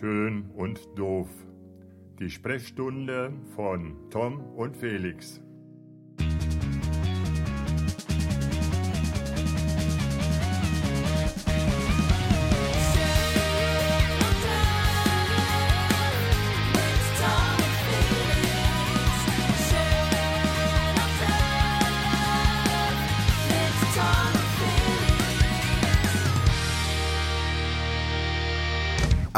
[0.00, 1.28] Schön und doof.
[2.18, 5.42] Die Sprechstunde von Tom und Felix.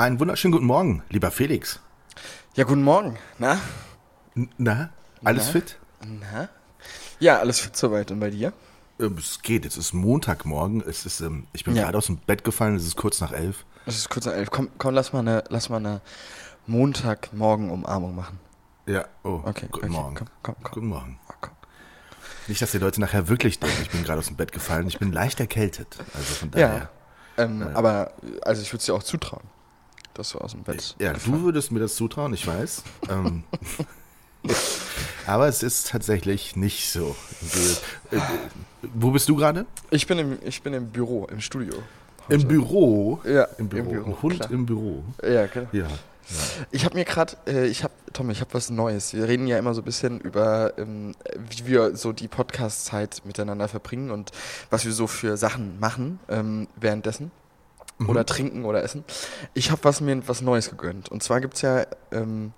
[0.04, 1.80] Einen wunderschönen guten Morgen, lieber Felix.
[2.56, 3.16] Ja, guten Morgen.
[3.38, 3.58] Na?
[4.58, 4.90] Na,
[5.24, 5.52] alles Na?
[5.52, 5.78] fit?
[6.04, 6.50] Na?
[7.20, 8.10] Ja, alles fit soweit.
[8.10, 8.52] Und bei dir?
[9.00, 10.82] Ähm, Es geht, es ist Montagmorgen.
[10.86, 11.84] Es ist, ähm, ich bin Ja.
[11.84, 13.64] gerade aus dem Bett gefallen, es ist kurz nach elf.
[13.86, 14.50] Es ist kurz nach elf.
[14.50, 16.02] Komm, komm lass mal eine, lass mal eine
[16.66, 18.38] Montagmorgen-Umarmung machen.
[18.84, 20.14] Ja, oh, Okay, guten okay, Morgen.
[20.16, 20.72] komm, komm, komm.
[20.74, 21.18] Guten Morgen.
[21.30, 21.46] Oh.
[22.46, 24.86] Nicht, dass die Leute nachher wirklich denken, ich bin gerade aus dem Bett gefallen.
[24.86, 25.96] Ich bin leicht erkältet.
[26.12, 26.68] Also von Ja.
[26.68, 26.90] daher.
[27.38, 29.42] Ähm, Aber, also ich würde es dir auch zutrauen,
[30.14, 32.82] dass du aus dem Bett Ja, du würdest mir das zutrauen, ich weiß.
[33.10, 33.44] ähm,
[35.26, 37.16] aber es ist tatsächlich nicht so.
[38.12, 38.20] Äh, äh,
[38.94, 39.66] Wo bist du gerade?
[39.90, 41.74] Ich bin im, ich bin im Büro, im Studio.
[42.28, 42.46] Im heute.
[42.46, 43.20] Büro.
[43.24, 43.82] Ja, Im Büro.
[43.82, 44.50] im Büro, Ein Hund klar.
[44.50, 45.04] im Büro.
[45.22, 45.68] Ja, genau.
[45.72, 45.86] Ja.
[46.70, 49.12] Ich habe mir gerade, äh, ich habe, Tom, ich habe was Neues.
[49.12, 51.14] Wir reden ja immer so ein bisschen über, ähm,
[51.50, 54.30] wie wir so die Podcast-Zeit miteinander verbringen und
[54.70, 57.30] was wir so für Sachen machen ähm, währenddessen.
[58.06, 59.04] Oder trinken oder essen.
[59.54, 61.10] Ich habe was mir was Neues gegönnt.
[61.10, 62.52] Und zwar gibt's ja, ähm,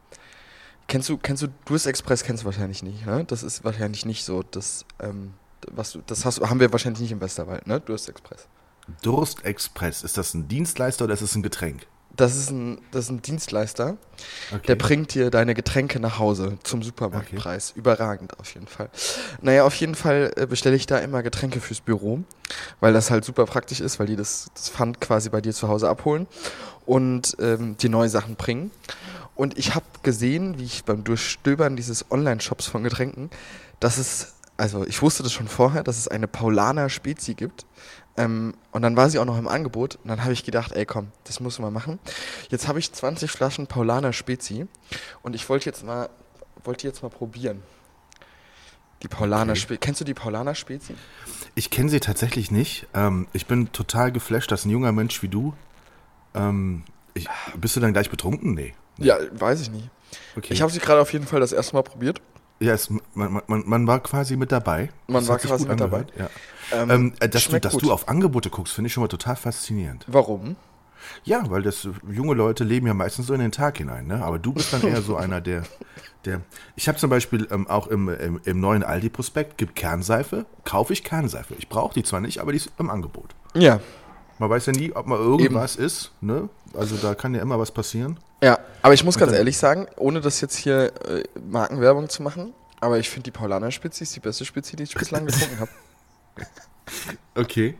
[0.88, 3.24] kennst du, kennst du Durst Express kennst du wahrscheinlich nicht, ne?
[3.24, 5.34] Das ist wahrscheinlich nicht so, das, ähm,
[5.70, 7.80] was du, das hast, haben wir wahrscheinlich nicht im Westerwald, ne?
[7.80, 8.46] Durst Express.
[9.02, 11.86] Durst Express, ist das ein Dienstleister oder ist es ein Getränk?
[12.16, 13.96] Das ist ein, das ist ein Dienstleister.
[14.50, 14.66] Okay.
[14.68, 17.72] Der bringt dir deine Getränke nach Hause zum Supermarktpreis.
[17.76, 18.88] Überragend auf jeden Fall.
[19.42, 22.20] Naja, auf jeden Fall äh, bestelle ich da immer Getränke fürs Büro,
[22.80, 25.68] weil das halt super praktisch ist, weil die das, das Pfand quasi bei dir zu
[25.68, 26.26] Hause abholen
[26.86, 28.70] und ähm, die neue Sachen bringen.
[29.34, 33.28] Und ich habe gesehen, wie ich beim Durchstöbern dieses Online-Shops von Getränken,
[33.80, 37.66] dass es, also ich wusste das schon vorher, dass es eine Paulaner Spezi gibt.
[38.18, 39.96] Ähm, und dann war sie auch noch im Angebot.
[39.96, 41.98] Und dann habe ich gedacht, ey komm, das muss man machen.
[42.48, 44.66] Jetzt habe ich 20 Flaschen Paulaner Spezi.
[45.22, 46.08] Und ich wollte jetzt mal,
[46.64, 47.62] wollte jetzt mal probieren.
[49.02, 49.60] Die Paulaner Okay.
[49.60, 49.78] Spezi.
[49.78, 50.94] Kennst du die Paulaner Spezi?
[51.54, 52.86] Ich kenne sie tatsächlich nicht.
[52.94, 55.54] Ähm, ich bin total geflasht, dass ein junger Mensch wie du.
[56.34, 58.54] Ähm, ich, bist du dann gleich betrunken?
[58.54, 58.74] Nee.
[58.98, 59.90] Ja, weiß ich nicht.
[60.36, 60.54] Okay.
[60.54, 62.22] Ich habe sie gerade auf jeden Fall das erste Mal probiert.
[62.58, 64.90] Ja, es, man, man, man war quasi mit dabei.
[65.06, 66.06] Man Das war quasi gut mit dabei.
[66.18, 66.30] Ja.
[66.72, 67.82] Ähm, äh, dass du, dass gut.
[67.82, 70.04] du auf Angebote guckst, finde ich schon mal total faszinierend.
[70.08, 70.56] Warum?
[71.24, 74.24] Ja, weil das junge Leute leben ja meistens so in den Tag hinein, ne?
[74.24, 75.62] Aber du bist dann eher so einer, der,
[76.24, 76.40] der.
[76.74, 81.04] Ich habe zum Beispiel ähm, auch im, im, im neuen Aldi-Prospekt gibt Kernseife, kaufe ich
[81.04, 81.54] Kernseife.
[81.58, 83.34] Ich brauche die zwar nicht, aber die ist im Angebot.
[83.54, 83.80] Ja.
[84.38, 86.48] Man weiß ja nie, ob mal irgendwas ist, ne?
[86.74, 88.18] Also da kann ja immer was passieren.
[88.42, 92.52] Ja, aber ich muss ganz ehrlich sagen, ohne das jetzt hier äh, Markenwerbung zu machen,
[92.80, 95.70] aber ich finde die Paulaner Spezi ist die beste Spezi, die ich bislang getrunken habe.
[97.34, 97.74] Okay.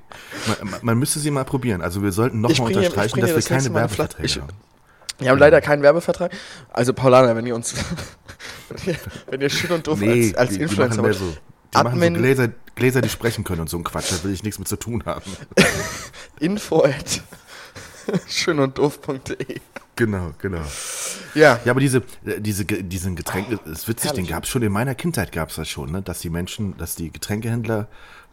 [0.46, 1.82] Man, man, man müsste sie mal probieren.
[1.82, 4.48] Also wir sollten nochmal unterstreichen, dass das wir nächste keine Werbeverträge ich- haben.
[5.18, 6.30] Wir haben leider keinen Werbevertrag.
[6.70, 7.74] Also Paulaner, wenn ihr uns,
[8.68, 9.00] wenn ihr,
[9.30, 11.34] wenn ihr schön und doof als, als die Influencer wollt, so.
[11.78, 14.10] Die machen so Admin- Gläser, Gläser, die sprechen können und so ein Quatsch.
[14.12, 15.30] Da will ich nichts mit zu tun haben.
[16.40, 17.22] info at
[18.28, 19.60] schön und doof.de.
[19.96, 20.60] genau, genau.
[21.34, 24.30] Ja, Ja, aber diese, äh, diese, diesen Getränke, das ist witzig, den herrlich.
[24.30, 26.02] gab es schon in meiner Kindheit gab es das schon, ne?
[26.02, 27.88] dass die Menschen, dass die Getränkehändler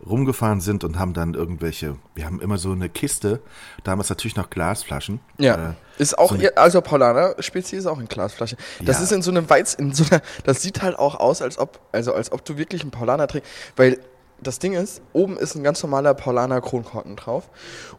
[0.06, 3.40] rumgefahren sind und haben dann irgendwelche, wir haben immer so eine Kiste,
[3.86, 5.20] damals natürlich noch Glasflaschen.
[5.38, 5.72] ja.
[5.72, 8.58] Äh, ist auch, so eine- also Paulaner Spezi ist auch in Glasflasche.
[8.84, 9.04] Das Ja.
[9.04, 11.80] ist in so einem Weiz, in so einer, das sieht halt auch aus, als ob,
[11.92, 14.00] also als ob du wirklich einen Paulaner trinkst, weil
[14.42, 17.48] das Ding ist, oben ist ein ganz normaler Paulaner Kronkorken drauf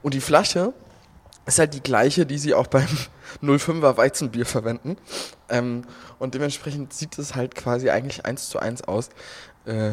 [0.03, 0.75] und die Flasche
[1.47, 2.87] ist halt die gleiche, die sie auch beim
[3.43, 4.97] 05er Weizenbier verwenden.
[5.49, 5.83] Ähm,
[6.19, 9.11] und dementsprechend sieht es halt quasi eigentlich eins zu eins aus,
[9.67, 9.93] äh,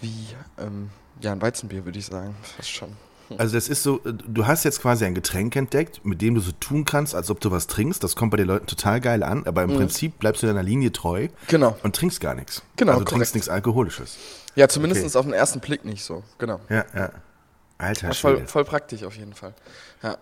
[0.00, 0.26] wie
[0.58, 0.90] ähm,
[1.20, 2.34] ja, ein Weizenbier, würde ich sagen.
[2.56, 2.96] Fast schon.
[3.38, 6.40] Also das ist so, äh, du hast jetzt quasi ein Getränk entdeckt, mit dem du
[6.40, 8.04] so tun kannst, als ob du was trinkst.
[8.04, 10.92] Das kommt bei den Leuten total geil an, aber im Prinzip bleibst du deiner Linie
[10.92, 11.76] treu Genau.
[11.82, 12.62] und trinkst gar nichts.
[12.76, 14.16] Genau, Also du trinkst nichts Alkoholisches.
[14.54, 15.18] Ja, zumindest Okay.
[15.18, 16.22] auf den ersten Blick nicht so.
[16.38, 16.60] Genau.
[16.70, 17.10] Ja, ja.
[17.78, 19.54] Alter ist voll, voll praktisch auf jeden Fall.
[20.02, 20.16] Ja.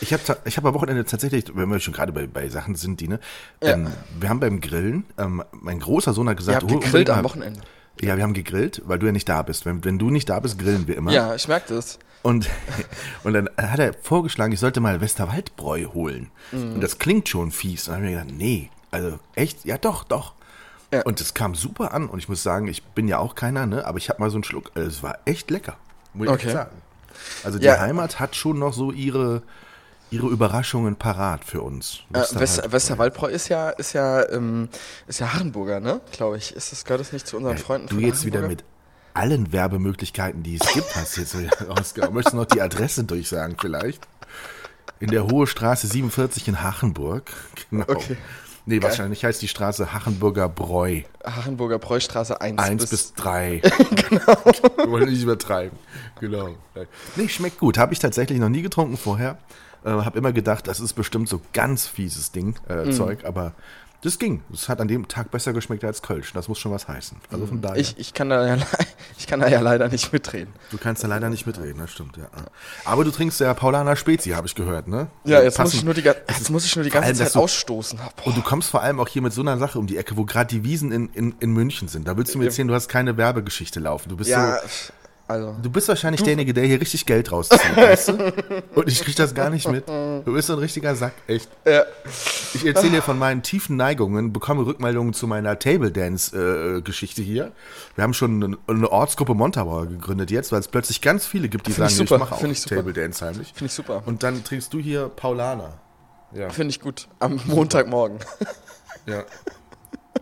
[0.00, 3.00] Ich habe ich hab am Wochenende tatsächlich, wenn wir schon gerade bei, bei Sachen sind,
[3.00, 3.20] die, ne?
[3.62, 3.70] Ja.
[3.72, 3.88] Ähm,
[4.18, 7.24] wir haben beim Grillen, ähm, mein großer Sohn hat Ihr gesagt, habt hol gegrillt am
[7.24, 7.60] Wochenende.
[8.00, 9.66] Ja, wir haben gegrillt, weil du ja nicht da bist.
[9.66, 11.12] Wenn, wenn du nicht da bist, grillen wir immer.
[11.12, 11.98] Ja, ich merke das.
[12.22, 12.48] Und,
[13.24, 16.30] und dann hat er vorgeschlagen, ich sollte mal Westerwaldbräu holen.
[16.52, 16.74] Mhm.
[16.74, 17.88] Und das klingt schon fies.
[17.88, 19.66] Und dann habe ich mir gedacht, nee, also echt?
[19.66, 20.32] Ja, doch, doch.
[20.92, 21.02] Ja.
[21.02, 22.08] Und es kam super an.
[22.08, 23.84] Und ich muss sagen, ich bin ja auch keiner, ne?
[23.86, 24.72] aber ich habe mal so einen Schluck.
[24.76, 25.76] äh, Es war echt lecker,
[26.14, 26.52] muss ich Okay.
[26.52, 26.76] sagen.
[27.44, 27.78] Also die Ja.
[27.80, 29.42] Heimat hat schon noch so ihre,
[30.10, 32.00] ihre Überraschungen parat für uns.
[32.12, 34.68] Äh, Wester, Westerwaldbräu ist ja, ist ja, ähm,
[35.06, 36.00] ist ja Harrenburger, ne?
[36.12, 36.54] Glaube ich.
[36.54, 38.64] Ist das, gehört das nicht zu unseren Ja, Freunden du jetzt wieder mit
[39.14, 42.14] allen Werbemöglichkeiten, die es gibt, hast jetzt so rausgehauen.
[42.14, 44.06] Möchtest du noch die Adresse durchsagen vielleicht?
[44.98, 47.32] In der Hohe Straße 47 in Hachenburg.
[47.70, 47.84] Genau.
[47.88, 48.16] Okay.
[48.66, 51.02] Nee, wahrscheinlich heißt die Straße Hachenburger Bräu.
[51.24, 53.62] Harrenburger Bräustraße 1, 1 bis, bis 3.
[54.08, 54.36] genau.
[54.76, 55.78] Wir wollen nicht übertreiben.
[56.20, 56.54] Genau.
[57.16, 57.78] Nee, schmeckt gut.
[57.78, 59.38] Habe ich tatsächlich noch nie getrunken vorher.
[59.84, 62.92] Äh, habe immer gedacht, das ist bestimmt so ganz fieses Ding, äh, Mhm.
[62.92, 63.52] Zeug, aber
[64.02, 64.42] das ging.
[64.50, 66.32] Es hat an dem Tag besser geschmeckt als Kölsch.
[66.32, 67.18] Das muss schon was heißen.
[67.30, 67.74] Also von daher.
[67.76, 67.80] Mhm.
[67.82, 68.56] Ich, ich, kann da ja,
[69.18, 70.54] ich kann da ja leider nicht mitreden.
[70.70, 72.24] Du kannst da leider nicht mitreden, das stimmt, ja.
[72.86, 75.08] Aber du trinkst ja Paulaner Spezi, habe ich gehört, ne?
[75.24, 77.40] Ja, jetzt muss ich nur die, jetzt muss ich nur die ganze allem, Zeit du-
[77.40, 77.98] ausstoßen.
[78.16, 78.26] Boah.
[78.26, 80.24] Und du kommst vor allem auch hier mit so einer Sache um die Ecke, wo
[80.24, 82.08] gerade die Wiesen in, in, in München sind.
[82.08, 84.08] Da willst du mir erzählen, du hast keine Werbegeschichte laufen.
[84.08, 84.92] Du bist ja, so,
[85.30, 85.56] also.
[85.62, 88.32] du bist wahrscheinlich derjenige, der hier richtig Geld rauszieht, weißt du?
[88.74, 89.88] Und ich krieg das gar nicht mit.
[89.88, 91.48] Du bist so ein richtiger Sack, echt.
[91.64, 91.84] Ja.
[92.54, 97.52] Ich erzähle dir von meinen tiefen Neigungen, bekomme Rückmeldungen zu meiner Table Dance-Geschichte hier.
[97.94, 101.72] Wir haben schon eine, Ortsgruppe Montabaur gegründet jetzt, weil es plötzlich ganz viele gibt, die
[101.72, 102.64] Find sagen, ich super, ich mache auch ich.
[102.64, 103.52] Table Dance heimlich.
[103.54, 104.02] Finde ich super.
[104.06, 105.78] Und dann trinkst du hier Paulaner.
[106.34, 106.50] Ja.
[106.50, 107.08] Finde ich gut.
[107.20, 108.18] Am Montagmorgen.
[109.06, 109.24] Ja.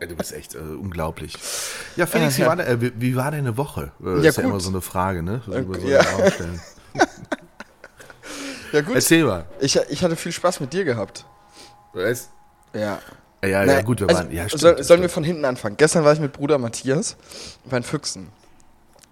[0.00, 1.35] Du bist echt äh, unglaublich.
[1.97, 3.93] Ja, Felix, wie, war de, äh, wie, war deine Woche?
[4.03, 4.50] Äh, Ja, ist ja gut.
[4.53, 5.43] immer so eine Frage, ne?
[5.47, 6.00] Über so ja.
[8.73, 8.97] Ja, gut.
[8.97, 9.47] Erzähl mal.
[9.61, 11.25] Ich, ich hatte viel Spaß mit dir gehabt.
[11.95, 12.29] Was?
[12.75, 12.99] Ja.
[13.43, 14.33] Ja, ja, Na, gut, wir also, waren.
[14.33, 15.77] Ja, stimmt, soll, das sollen wir von hinten anfangen?
[15.77, 17.17] Gestern war ich mit Bruder Matthias
[17.65, 18.29] bei den Füchsen.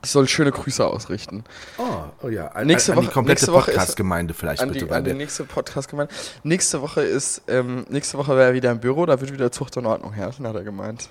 [0.04, 1.43] Ich soll schöne Grüße ausrichten.
[1.78, 1.82] Oh,
[2.22, 2.48] oh ja.
[2.48, 4.84] An, Nächste an die Woche- komplette nächste Woche ist- Podcast-Gemeinde vielleicht An bitte.
[4.87, 6.10] die, an die nächste Podcast gemeint.
[6.44, 9.76] Nächste Woche ist, ähm, nächste Woche wäre er wieder im Büro, da wird wieder Zucht
[9.76, 11.08] und Ordnung herrschen, hat er gemeint.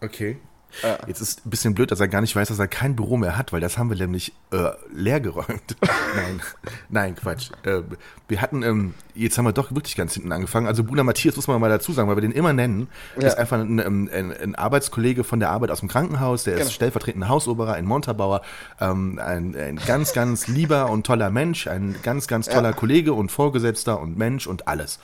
[0.00, 0.38] Okay.
[0.82, 0.98] Ja.
[1.06, 3.36] Jetzt ist ein bisschen blöd, dass er gar nicht weiß, dass er kein Büro mehr
[3.36, 5.76] hat, weil das haben wir nämlich äh, leergeräumt.
[6.16, 6.40] nein,
[6.88, 7.50] nein, Quatsch.
[7.64, 7.82] Äh,
[8.28, 10.66] wir hatten, ähm, jetzt haben wir doch wirklich ganz hinten angefangen.
[10.66, 12.88] Also Bruder Matthias muss man mal dazu sagen, weil wir den immer nennen.
[13.20, 13.28] Ja.
[13.28, 16.66] Ist einfach ein, ein, ein, ein Arbeitskollege von der Arbeit aus dem Krankenhaus, der Genau.
[16.66, 18.42] ist stellvertretender Hausoberer in Montabaur.
[18.80, 23.30] Ähm, ein, ein ganz, ganz lieber und toller Mensch, ein ganz, ganz toller Kollege und
[23.30, 24.98] Vorgesetzter und Mensch und alles.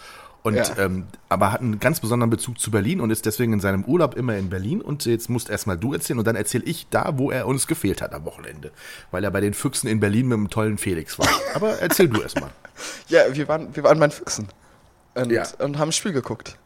[0.49, 0.79] Und Ja.
[0.79, 4.15] ähm, aber hat einen ganz besonderen Bezug zu Berlin und ist deswegen in seinem Urlaub
[4.17, 4.81] immer in Berlin.
[4.81, 8.01] Und jetzt musst erstmal du erzählen und dann erzähle ich da, wo er uns gefehlt
[8.03, 8.71] hat am Wochenende.
[9.11, 11.29] Weil er bei den Füchsen in Berlin mit dem tollen Felix war.
[11.55, 12.51] Aber erzähl du erstmal.
[13.09, 14.47] Ja, wir waren, wir waren bei den Füchsen.
[15.15, 15.45] Und, Ja.
[15.59, 16.57] und haben ein Spiel geguckt.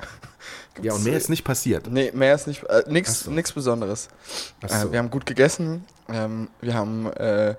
[0.80, 1.88] Ja, und mehr ist nicht passiert.
[1.90, 3.30] Nee, mehr ist nicht, äh, Ach so.
[3.54, 4.08] Besonderes.
[4.62, 4.88] Ach so.
[4.88, 7.54] Äh, wir haben gut gegessen, ähm, wir haben äh,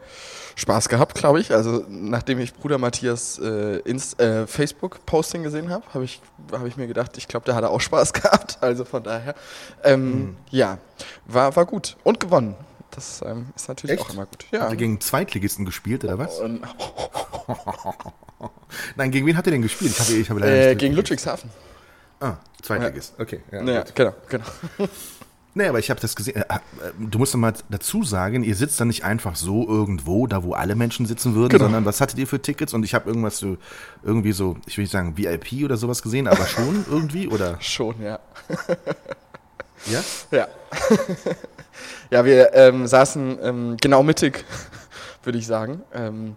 [0.55, 1.53] Spaß gehabt, glaube ich.
[1.53, 6.21] Also nachdem ich Bruder Matthias äh, äh, Facebook-Posting gesehen habe, habe ich,
[6.51, 8.57] hab ich mir gedacht, ich glaube, der hatte auch Spaß gehabt.
[8.61, 9.35] Also von daher,
[9.83, 10.35] ähm, Mhm.
[10.49, 10.77] ja,
[11.25, 12.55] war, war gut und gewonnen.
[12.91, 14.07] Das ähm, ist natürlich Echt?
[14.09, 14.45] auch immer gut.
[14.51, 14.61] Ja.
[14.61, 16.39] Hat er gegen Zweitligisten gespielt, oder was?
[18.95, 19.93] Nein, gegen wen hat er denn gespielt?
[19.97, 20.93] Ich habe ich leider äh, gegen.
[20.95, 21.49] Ludwigshafen.
[22.23, 23.13] Ah, Zweitligist.
[23.19, 23.41] Okay.
[23.51, 23.95] Ja, Ja, gut.
[23.95, 24.45] genau, genau.
[25.55, 26.37] Nee, aber ich habe das gesehen.
[26.37, 26.59] Äh, äh,
[26.97, 30.53] du musst doch mal dazu sagen, ihr sitzt da nicht einfach so irgendwo, da wo
[30.53, 31.65] alle Menschen sitzen würden, Genau.
[31.65, 32.73] sondern was hattet ihr für Tickets?
[32.73, 33.57] Und ich habe irgendwas so,
[34.01, 37.57] irgendwie so, ich will nicht sagen VIP oder sowas gesehen, aber schon irgendwie, oder?
[37.61, 38.17] Schon, ja.
[39.85, 40.01] Ja?
[40.31, 40.47] Ja.
[42.09, 44.45] ja, wir ähm, saßen ähm, genau mittig,
[45.23, 46.35] würde ich sagen, ähm,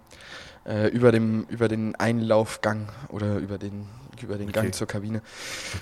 [0.67, 3.87] äh, über, dem, über den Einlaufgang oder über den,
[4.23, 4.73] über den Gang Okay.
[4.73, 5.23] zur Kabine.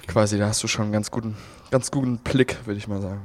[0.06, 1.36] Quasi, da hast du schon einen ganz guten,
[1.70, 3.22] ganz guten Blick, würde ich mal sagen.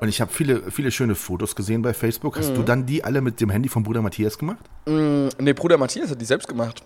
[0.00, 2.36] Und ich habe viele, viele schöne Fotos gesehen bei Facebook.
[2.36, 2.54] Hast Mhm.
[2.56, 4.58] du dann die alle mit dem Handy von Bruder Matthias gemacht?
[4.86, 6.82] Mm, nee, Bruder Matthias hat die selbst gemacht.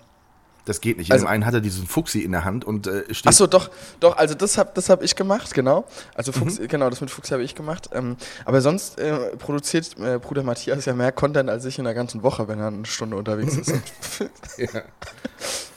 [0.65, 1.09] Das geht nicht.
[1.09, 3.27] In Also- dem einen hat er diesen Fuchsi in der Hand und äh, steht.
[3.27, 3.69] Achso, doch,
[4.01, 5.85] doch, also das habe das hab ich gemacht, genau.
[6.15, 6.37] Also Mhm.
[6.37, 7.91] Fuchs, genau, das mit Fuchs habe ich gemacht.
[7.93, 11.95] Ähm, aber sonst äh, produziert äh, Bruder Matthias ja mehr Content als ich in der
[11.95, 13.75] ganzen Woche, wenn er eine Stunde unterwegs ist.
[14.57, 14.69] ja.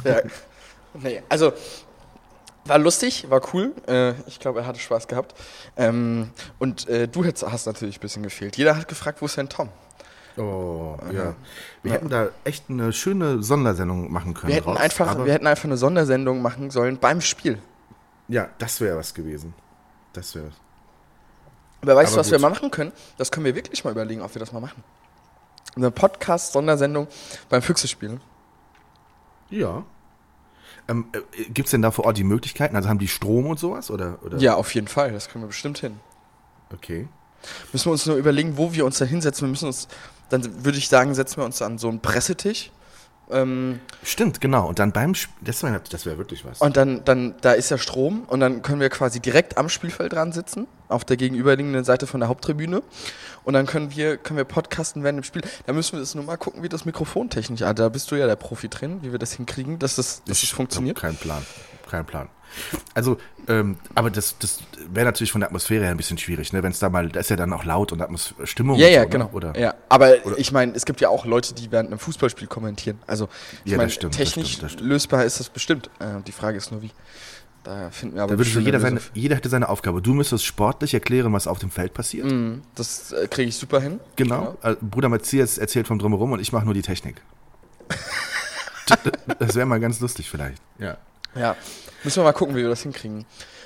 [0.06, 0.22] ja.
[0.94, 1.54] Nee, also
[2.66, 3.74] war lustig, war cool.
[3.88, 5.36] Äh, ich glaube, er hatte Spaß gehabt.
[5.78, 6.30] Ähm,
[6.60, 8.58] und äh, du hättest, hast natürlich ein bisschen gefehlt.
[8.58, 9.70] Jeder hat gefragt, wo ist denn Tom?
[10.38, 11.36] Oh, ja.
[11.82, 14.50] Wir hätten da echt eine schöne Sondersendung machen können.
[14.50, 17.58] Wir hätten, draus, einfach, wir hätten einfach eine Sondersendung machen sollen beim Spiel.
[18.28, 19.54] Ja, das wäre was gewesen.
[20.14, 20.54] Das wäre was.
[21.82, 22.44] Aber weißt du, was wir gut.
[22.44, 22.92] mal machen können?
[23.18, 24.84] Das können wir wirklich mal überlegen, ob wir das mal machen.
[25.76, 27.08] Eine Podcast-Sondersendung
[27.50, 28.20] beim Füchse-Spielen.
[29.50, 29.86] Ja.
[30.88, 32.76] Ähm, äh, Gibt es denn da vor Ort die Möglichkeiten?
[32.76, 33.92] Also haben die Strom und sowas?
[33.92, 34.38] Oder, oder?
[34.38, 35.12] Ja, auf jeden Fall.
[35.12, 36.00] Das kriegen wir bestimmt hin.
[36.74, 37.08] Okay.
[37.72, 39.48] Müssen wir uns nur überlegen, wo wir uns da hinsetzen.
[39.48, 39.88] Wir müssen uns,
[40.30, 42.72] dann würde ich sagen, setzen wir uns an so einen Pressetisch.
[43.30, 44.68] Ähm, Stimmt, genau.
[44.68, 46.62] Und dann beim Sp das wäre das wär wirklich was.
[46.62, 50.14] und dann, dann, da ist ja Strom und dann können wir quasi direkt am Spielfeld
[50.14, 50.68] dran sitzen.
[50.88, 52.82] Auf der gegenüberliegenden Seite von der Haupttribüne.
[53.44, 55.42] Und dann können wir, können wir podcasten während dem Spiel.
[55.66, 58.16] Da müssen wir jetzt nur mal gucken, wie das Mikrofon technisch, ah, da bist du
[58.16, 61.00] ja der Profi drin, wie wir das hinkriegen, dass das, dass das funktioniert.
[61.00, 61.46] Kein Plan,
[61.90, 62.30] kein Plan.
[62.94, 63.18] Also,
[63.48, 66.64] ähm, aber das, das wäre natürlich von der Atmosphäre her ein bisschen schwierig, ne?
[66.64, 68.78] Wenn es da mal, da ist ja dann auch laut und Atmos Stimmung.
[68.78, 69.10] Ja, ja, so, ne?
[69.10, 69.30] genau.
[69.34, 69.58] Oder?
[69.60, 70.38] Ja, aber oder?
[70.38, 73.00] ich meine, es gibt ja auch Leute, die während einem Fußballspiel kommentieren.
[73.06, 73.28] Also,
[73.66, 74.90] ich Ja, das meine, stimmt, das technisch stimmt, das stimmt.
[74.90, 75.90] lösbar ist das bestimmt.
[76.00, 76.92] Äh, die Frage ist nur wie.
[77.68, 80.02] Da finden wir aber Da würde so jeder, eine seine, jeder hätte seine Aufgabe.
[80.02, 82.26] Du müsstest sportlich erklären, was auf dem Feld passiert.
[82.26, 84.00] Mhm, Das äh, kriege ich super hin.
[84.16, 84.56] Genau.
[84.64, 87.22] Äh, Bruder Matthias erzählt vom Drumherum und ich mache nur die Technik.
[89.40, 90.62] das wäre mal ganz lustig vielleicht.
[90.80, 90.98] Ja.
[91.36, 91.56] Ja.
[92.06, 93.26] Müssen wir mal gucken, wie wir das hinkriegen.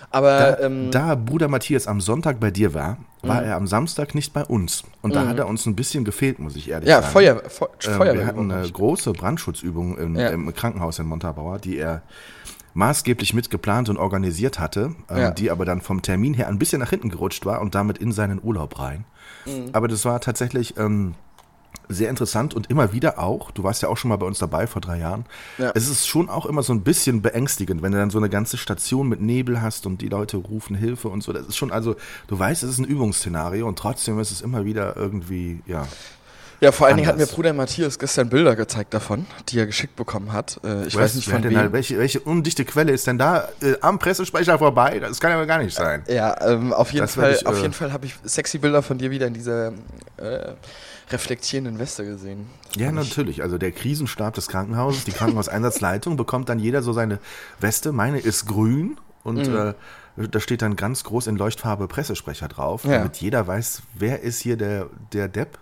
[0.10, 4.14] Aber Da, ähm, da Bruder Matthias am Sonntag bei dir war, war er am Samstag
[4.16, 4.84] nicht bei uns.
[5.04, 7.14] Und da hat er uns ein bisschen gefehlt, muss ich ehrlich ja, sagen.
[7.14, 8.20] Feuer, Fe Ähm, Feuerwehr.
[8.22, 10.30] wir hatten eine große Brandschutzübung im, Ja.
[10.30, 12.02] im Krankenhaus in Montabaur, die er
[12.74, 15.32] maßgeblich mitgeplant und organisiert hatte, ähm, Ja.
[15.32, 18.12] die aber dann vom Termin her ein bisschen nach hinten gerutscht war und damit in
[18.12, 19.06] seinen Urlaub rein.
[19.46, 19.70] Mhm.
[19.74, 21.16] Aber das war tatsächlich ähm,
[21.90, 24.68] sehr interessant und immer wieder auch, du warst ja auch schon mal bei uns dabei
[24.68, 25.26] vor drei Jahren,
[25.58, 25.72] Ja.
[25.76, 28.58] es ist schon auch immer so ein bisschen beängstigend, wenn du dann so eine ganze
[28.58, 31.34] Station mit Nebel hast und die Leute rufen Hilfe und so.
[31.34, 31.96] Das ist schon, also
[32.28, 35.88] du weißt, es ist ein Übungsszenario und trotzdem ist es immer wieder irgendwie, ja.
[36.62, 37.26] Ja, vor allen Dingen hat mir.
[37.26, 40.60] Bruder Matthias gestern Bilder gezeigt davon, die er geschickt bekommen hat.
[40.64, 41.02] Äh, ich Was?
[41.02, 41.54] weiß nicht von wem.
[41.54, 45.00] da, welche, welche undichte Quelle ist denn da äh, am Pressesprecher vorbei?
[45.00, 46.04] Das kann ja gar nicht sein.
[46.08, 48.82] Ja, ähm, auf jeden Das Fall, ich, auf äh, jeden Fall habe ich sexy Bilder
[48.82, 49.74] von dir wieder in dieser
[50.18, 50.54] äh,
[51.12, 52.48] reflektierenden Weste gesehen.
[52.78, 53.42] Ja, natürlich.
[53.44, 57.20] Also der Krisenstab des Krankenhauses, die Krankenhauseinsatzleitung, bekommt dann jeder so seine
[57.60, 57.92] Weste.
[57.92, 59.56] Meine ist grün und Mhm.
[59.56, 59.74] äh,
[60.30, 62.98] da steht dann ganz groß in Leuchtfarbe Pressesprecher drauf, Ja.
[63.00, 65.58] damit jeder weiß, wer ist hier der, der Depp.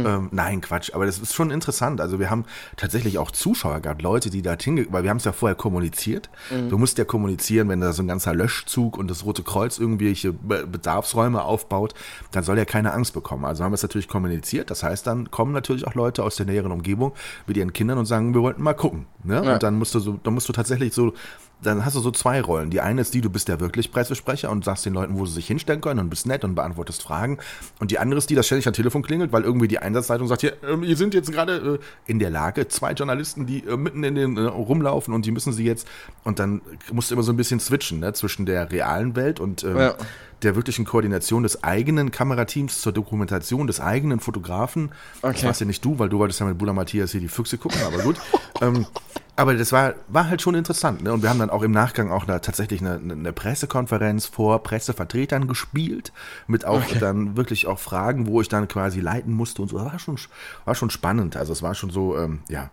[0.00, 0.06] Mhm.
[0.06, 2.00] Ähm, nein, Quatsch, aber das ist schon interessant.
[2.00, 2.44] Also wir haben
[2.76, 4.86] tatsächlich auch Zuschauer gehabt, Leute, die da hinge...
[4.90, 6.30] Weil wir haben es ja vorher kommuniziert.
[6.50, 6.68] Mhm.
[6.70, 10.32] Du musst ja kommunizieren, wenn da so ein ganzer Löschzug und das Rote Kreuz irgendwelche
[10.32, 11.94] Be- Bedarfsräume aufbaut,
[12.30, 13.44] dann soll er keine Angst bekommen.
[13.44, 14.70] Also haben wir es natürlich kommuniziert.
[14.70, 17.12] Das heißt, dann kommen natürlich auch Leute aus der näheren Umgebung
[17.46, 19.06] mit ihren Kindern und sagen, wir wollten mal gucken.
[19.24, 19.42] Ne?
[19.44, 19.54] Ja.
[19.54, 21.12] Und dann musst du so, dann musst du tatsächlich so
[21.62, 22.70] dann hast du so zwei Rollen.
[22.70, 25.34] Die eine ist die, du bist ja wirklich Pressesprecher und sagst den Leuten, wo sie
[25.34, 27.38] sich hinstellen können und bist nett und beantwortest Fragen.
[27.78, 30.40] Und die andere ist die, dass ständig am Telefon klingelt, weil irgendwie die Einsatzleitung sagt,
[30.40, 34.02] hier, ähm, ihr sind jetzt gerade äh, in der Lage, zwei Journalisten, die äh, mitten
[34.04, 35.86] in den äh, rumlaufen und die müssen sie jetzt.
[36.24, 39.64] Und dann musst du immer so ein bisschen switchen, ne, zwischen der realen Welt und
[39.64, 39.94] ähm, Ja.
[40.42, 44.90] Der wirklichen Koordination des eigenen Kamerateams zur Dokumentation des eigenen Fotografen.
[45.20, 45.46] Das Okay.
[45.46, 47.80] warst ja nicht du, weil du wolltest ja mit Bruder Matthias hier die Füchse gucken,
[47.86, 48.16] aber gut.
[48.60, 48.86] ähm,
[49.34, 51.02] aber das war, war halt schon interessant.
[51.02, 51.12] Ne?
[51.12, 55.48] Und wir haben dann auch im Nachgang auch eine, tatsächlich eine, eine Pressekonferenz vor Pressevertretern
[55.48, 56.12] gespielt,
[56.46, 59.78] mit auch dann wirklich auch Fragen, wo ich dann quasi leiten musste und so.
[59.78, 60.18] Das war schon,
[60.66, 61.36] war schon spannend.
[61.36, 62.70] Also es war schon so, ähm, ja.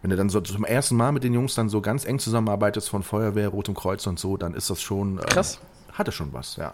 [0.00, 2.90] Wenn du dann so zum ersten Mal mit den Jungs dann so ganz eng zusammenarbeitest
[2.90, 5.18] von Feuerwehr, Rotem Kreuz und so, dann ist das schon.
[5.18, 5.60] Ähm, Krass.
[5.92, 6.72] Hatte schon was, ja.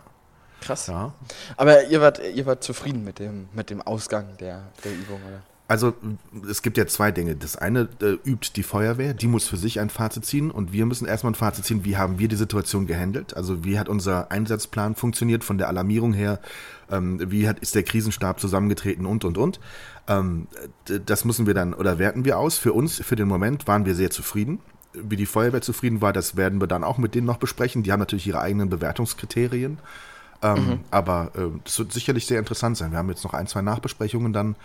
[0.61, 0.87] Krass.
[0.89, 1.13] ja.
[1.57, 5.43] Aber ihr wart, ihr wart zufrieden mit dem, mit dem Ausgang der, der Übung, oder?
[5.71, 5.93] Also
[6.49, 7.37] es gibt ja zwei Dinge.
[7.37, 10.87] Das eine äh, übt die Feuerwehr, die muss für sich ein Fazit ziehen und wir
[10.87, 13.37] müssen erstmal ein Fazit ziehen, wie haben wir die Situation gehandelt?
[13.37, 16.41] Also wie hat unser Einsatzplan funktioniert von der Alarmierung her?
[16.91, 19.61] Ähm, wie hat, ist der Krisenstab zusammengetreten und und und?
[20.09, 20.49] Ähm,
[21.05, 22.57] das müssen wir dann oder werten wir aus.
[22.57, 24.61] Für uns, für den Moment waren wir sehr zufrieden.
[24.95, 27.83] Wie die Feuerwehr zufrieden war, das werden wir dann auch mit denen noch besprechen.
[27.83, 29.81] Die haben natürlich ihre eigenen Bewertungskriterien.
[30.43, 32.93] Ähm, Aber äh, das wird sicherlich sehr interessant sein.
[32.93, 34.57] Wir haben jetzt noch ein, zwei Nachbesprechungen dann,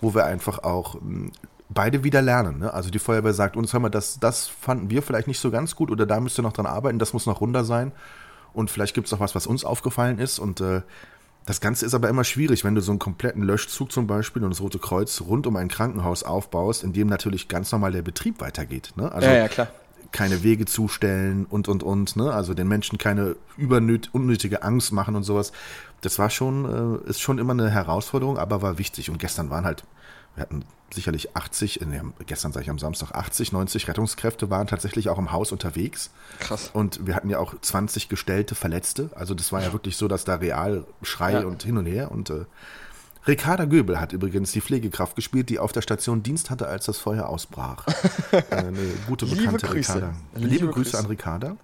[0.00, 1.30] wo wir einfach auch mh,
[1.70, 2.58] beide wieder lernen.
[2.58, 2.72] Ne?
[2.72, 5.74] Also die Feuerwehr sagt uns, hör mal, das, das fanden wir vielleicht nicht so ganz
[5.74, 7.92] gut oder da müsst ihr noch dran arbeiten, das muss noch runter sein.
[8.52, 10.38] Und vielleicht gibt es noch was, was uns aufgefallen ist.
[10.38, 10.82] Und äh,
[11.46, 14.50] das Ganze ist aber immer schwierig, wenn du so einen kompletten Löschzug zum Beispiel und
[14.50, 18.40] das Rote Kreuz rund um ein Krankenhaus aufbaust, in dem natürlich ganz normal der Betrieb
[18.40, 18.92] weitergeht.
[18.96, 19.10] Ne?
[19.10, 19.68] Also ja, ja, klar.
[20.10, 22.32] Keine Wege zustellen und und und, ne?
[22.32, 25.52] Also den Menschen keine übernöt, unnötige Angst machen und sowas.
[26.00, 29.08] Das war schon, äh, ist schon immer eine Herausforderung, aber war wichtig.
[29.10, 29.84] Und gestern waren halt,
[30.34, 34.66] wir hatten sicherlich 80, äh, nee, gestern sage ich am Samstag 80, 90 Rettungskräfte waren
[34.66, 36.10] tatsächlich auch im Haus unterwegs.
[36.40, 36.70] Krass.
[36.72, 39.10] Und wir hatten ja auch 20 gestellte Verletzte.
[39.14, 41.40] Also das war ja wirklich so, dass da real Schrei Ja.
[41.46, 42.10] und hin und her.
[42.10, 42.44] Und äh,
[43.26, 46.98] Ricarda Göbel hat übrigens die Pflegekraft gespielt, die auf der Station Dienst hatte, als das
[46.98, 47.86] Feuer ausbrach.
[48.32, 49.94] Äh, Eine gute Liebe bekannte Grüße.
[49.96, 50.14] Ricarda.
[50.34, 50.98] Liebe Liebe, Grüße, Grüße.
[50.98, 51.56] an Ricarda.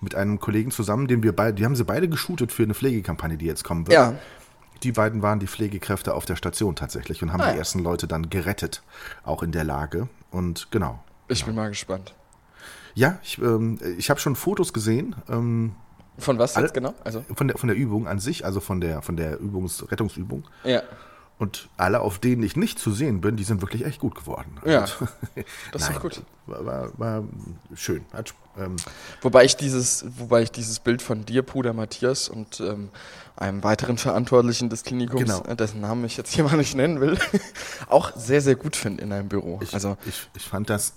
[0.00, 3.36] Mit einem Kollegen zusammen, den wir beide, die haben sie beide geshootet für eine Pflegekampagne,
[3.36, 3.94] die jetzt kommen wird.
[3.94, 4.14] Ja.
[4.82, 8.06] Die beiden waren die Pflegekräfte auf der Station tatsächlich und haben Ah, die ersten Leute
[8.08, 8.82] dann gerettet,
[9.24, 10.08] auch in der Lage.
[10.30, 11.02] Und genau.
[11.28, 12.14] Ich bin mal gespannt.
[12.94, 15.14] Ja, ich, ähm, ich habe schon Fotos gesehen.
[15.28, 15.72] Ähm,
[16.18, 16.94] Von was jetzt genau?
[17.04, 20.44] Also, von der, von der Übung an sich, also von der, von der Übungs Rettungsübung.
[20.64, 20.82] ja.
[21.40, 24.58] Und alle, auf denen ich nicht zu sehen bin, die sind wirklich echt gut geworden.
[24.66, 25.06] Ja, Also,
[25.72, 26.20] das ist gut.
[26.46, 27.24] War, war, war
[27.76, 28.04] schön.
[28.12, 28.74] Hat, ähm,
[29.22, 32.88] Wobei ich dieses, wobei ich dieses Bild von dir, Bruder Matthias und ähm,
[33.36, 35.44] einem weiteren Verantwortlichen des Klinikums, Genau.
[35.44, 37.16] äh, dessen Namen ich jetzt hier mal nicht nennen will,
[37.88, 39.60] auch sehr, sehr gut finde in einem Büro.
[39.62, 40.94] ich, also ich, ich fand das,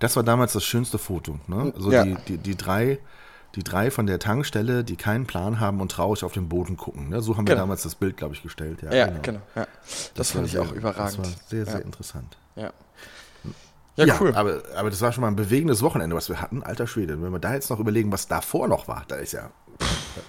[0.00, 1.38] das war damals das schönste Foto.
[1.46, 1.72] Ne?
[1.76, 2.02] Also Ja.
[2.04, 2.98] die, die, die drei.
[3.54, 7.08] Die drei von der Tankstelle, die keinen Plan haben und traurig auf den Boden gucken.
[7.10, 7.20] Ne?
[7.22, 7.62] So haben wir Genau.
[7.62, 8.82] damals das Bild, glaube ich, gestellt.
[8.82, 9.40] Ja, ja, genau.
[9.54, 9.66] ja.
[10.14, 11.18] Das, war fand ich sehr- auch überragend.
[11.18, 11.80] Das war sehr, sehr Ja.
[11.80, 12.36] interessant.
[12.56, 12.70] Ja.
[13.96, 14.34] Ja, cool.
[14.34, 16.64] aber, aber das war schon mal ein bewegendes Wochenende, was wir hatten.
[16.64, 17.22] Alter Schwede.
[17.22, 19.50] Wenn wir da jetzt noch überlegen, was davor noch war, da ist ja.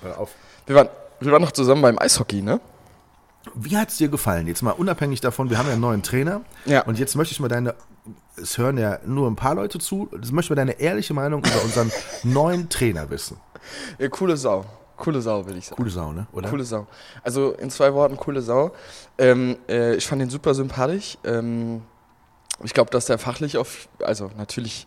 [0.03, 0.29] Hör auf.
[0.67, 0.89] Wir waren,
[1.19, 2.59] wir waren noch zusammen beim Eishockey, ne?
[3.55, 4.45] Wie hat es dir gefallen?
[4.45, 6.41] Jetzt mal unabhängig davon, wir haben ja einen neuen Trainer.
[6.65, 6.83] Ja.
[6.83, 7.73] Und jetzt möchte ich mal deine,
[8.37, 11.43] es hören ja nur ein paar Leute zu, jetzt möchte ich mal deine ehrliche Meinung
[11.43, 11.91] über unseren
[12.23, 13.37] neuen Trainer wissen.
[13.97, 14.65] Ja, coole Sau.
[14.97, 15.77] Coole Sau, würde ich sagen.
[15.77, 16.27] Coole Sau, ne?
[16.31, 16.49] Oder?
[16.49, 16.87] Coole Sau.
[17.23, 18.71] Also in zwei Worten, coole Sau.
[19.17, 21.17] Ähm, äh, ich fand ihn super sympathisch.
[21.23, 21.81] Ähm,
[22.63, 24.85] ich glaube, dass der fachlich auf, also natürlich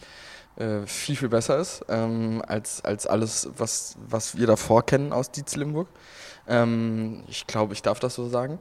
[0.56, 5.30] äh, viel, viel besser ist ähm, als, als alles, was, was wir davor kennen aus
[5.30, 5.88] Dietz Limburg.
[6.46, 8.58] Ähm, ich glaube, ich darf das so sagen.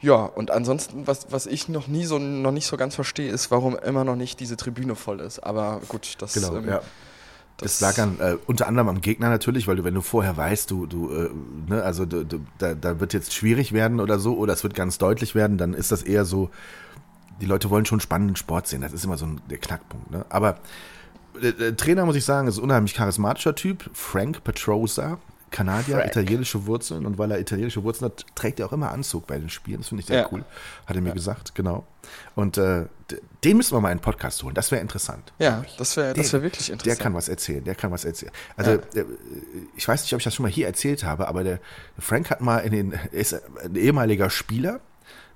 [0.00, 3.50] Ja, und ansonsten, was, was ich noch nie so noch nicht so ganz verstehe, ist,
[3.50, 5.40] warum immer noch nicht diese Tribüne voll ist.
[5.40, 6.80] Aber gut, das, Genau, ähm, ja.
[7.56, 10.70] Das lag an, äh, unter anderem am Gegner natürlich, weil du, wenn du vorher weißt,
[10.70, 11.30] du, du, äh,
[11.68, 14.74] ne, also du, du, da, da wird jetzt schwierig werden oder so, oder es wird
[14.74, 16.50] ganz deutlich werden, dann ist das eher so,
[17.40, 18.80] die Leute wollen schon spannenden Sport sehen.
[18.80, 20.08] Das ist immer so ein, der Knackpunkt.
[20.12, 20.24] Ne?
[20.28, 20.58] Aber
[21.42, 23.90] äh, der Trainer, muss ich sagen, ist ein unheimlich charismatischer Typ.
[23.92, 25.18] Frank Petrosa,
[25.50, 26.10] Kanadier, Frank.
[26.10, 27.06] italienische Wurzeln.
[27.06, 29.78] Und weil er italienische Wurzeln hat, trägt er auch immer Anzug bei den Spielen.
[29.78, 30.28] Das finde ich sehr Ja.
[30.32, 30.44] cool.
[30.86, 31.86] Hat er mir gesagt, genau.
[32.34, 32.86] Und äh,
[33.44, 34.54] den müssen wir mal in den Podcast holen.
[34.54, 35.32] Das wäre interessant.
[35.38, 37.00] Ja, das wäre das Der- wär wirklich Der interessant.
[37.00, 38.32] kann was erzählen, der kann was erzählen.
[38.56, 39.04] Also, der,
[39.76, 41.60] ich weiß nicht, ob ich das schon mal hier erzählt habe, aber der
[41.98, 44.80] Frank hat mal in den, er ist ein ehemaliger Spieler,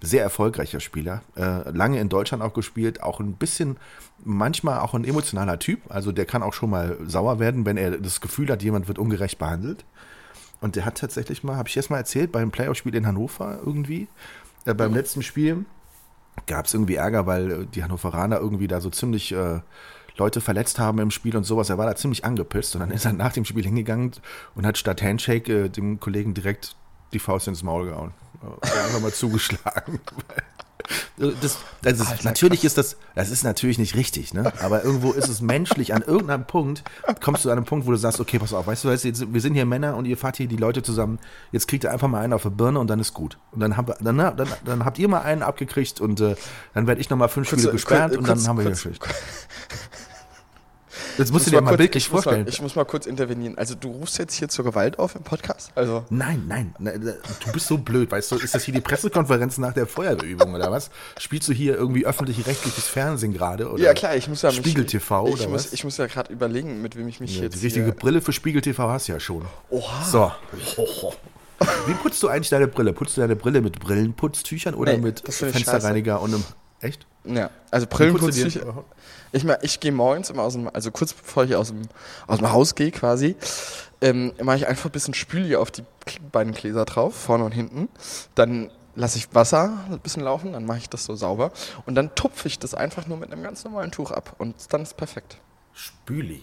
[0.03, 3.77] sehr erfolgreicher Spieler, äh, lange in Deutschland auch gespielt, auch ein bisschen,
[4.25, 5.81] manchmal auch ein emotionaler Typ.
[5.89, 8.99] Also der kann auch schon mal sauer werden, wenn er das Gefühl hat, jemand wird
[8.99, 9.85] ungerecht behandelt.
[10.61, 14.09] Und der hat tatsächlich mal, habe ich erst mal erzählt, beim Playoff-Spiel in Hannover irgendwie,
[14.65, 15.65] äh, beim letzten Spiel,
[16.47, 19.61] gab es irgendwie Ärger, weil äh, die Hannoveraner irgendwie da so ziemlich äh,
[20.17, 21.71] Leute verletzt haben im Spiel und sowas.
[21.71, 24.13] Er war da ziemlich angepisst und dann ist er nach dem Spiel hingegangen
[24.55, 26.77] und hat statt Handshake äh, dem Kollegen direkt
[27.13, 28.13] die Faust ins Maul gehauen.
[28.61, 30.01] Einfach mal zugeschlagen.
[31.19, 34.53] Äh, Das, das ist, natürlich ist das, das ist natürlich nicht richtig, ne?
[34.61, 35.95] Aber irgendwo ist es menschlich.
[35.95, 36.83] An irgendeinem Punkt
[37.23, 39.09] kommst du an einen Punkt, wo du sagst, okay, pass auf, weißt du, weißt du,
[39.09, 41.19] jetzt, wir sind hier Männer und ihr fahrt hier die Leute zusammen.
[41.53, 43.39] Jetzt kriegt ihr einfach mal einen auf die Birne und dann ist gut.
[43.53, 46.35] Und dann, wir, dann, dann, dann habt ihr mal einen abgekriegt und äh,
[46.75, 49.03] dann werde ich nochmal fünf Spiele gesperrt und dann haben wir hier Schicht.
[51.19, 52.45] Jetzt musst du dir mal kurz- bildlich ich muss vorstellen.
[52.45, 53.59] Mal, ich muss mal kurz intervenieren.
[53.59, 55.71] Also du rufst jetzt hier zur Gewalt auf im Podcast?
[55.75, 57.01] Also Nein, nein, nein,
[57.45, 60.71] du bist so blöd, weißt du, ist das hier die Pressekonferenz nach der Feuerwehrübung oder
[60.71, 60.91] was?
[61.19, 63.71] Spielst du hier irgendwie öffentlich-rechtliches Fernsehen gerade?
[63.71, 65.73] oder ja klar, ich muss ja Spiegel TV ich oder muss, was?
[65.73, 68.21] Ich muss ja gerade überlegen, mit wem ich mich Ja, jetzt die richtige hier, Brille
[68.21, 69.45] für Spiegel TV hast du ja schon.
[69.71, 70.05] Oha.
[70.05, 70.33] So.
[71.87, 72.93] Wie putzt du eigentlich deine Brille?
[72.93, 76.45] Putzt du deine Brille mit Brillenputztüchern oder Nee, mit Fensterreiniger und einem.
[76.81, 77.07] Echt?
[77.25, 78.61] Ja, also Wie
[79.33, 81.83] Ich, mein, ich gehe morgens immer aus dem, also kurz bevor ich aus dem,
[82.27, 83.35] aus dem Haus gehe quasi,
[84.01, 85.85] ähm, mache ich einfach ein bisschen Spüli auf die
[86.31, 87.89] beiden Gläser drauf, vorne und hinten.
[88.35, 91.51] Dann lasse ich Wasser ein bisschen laufen, dann mache ich das so sauber.
[91.87, 94.35] Und dann tupfe ich das einfach nur mit einem ganz normalen Tuch ab.
[94.39, 95.39] Und dann ist perfekt.
[95.73, 96.43] Spüli.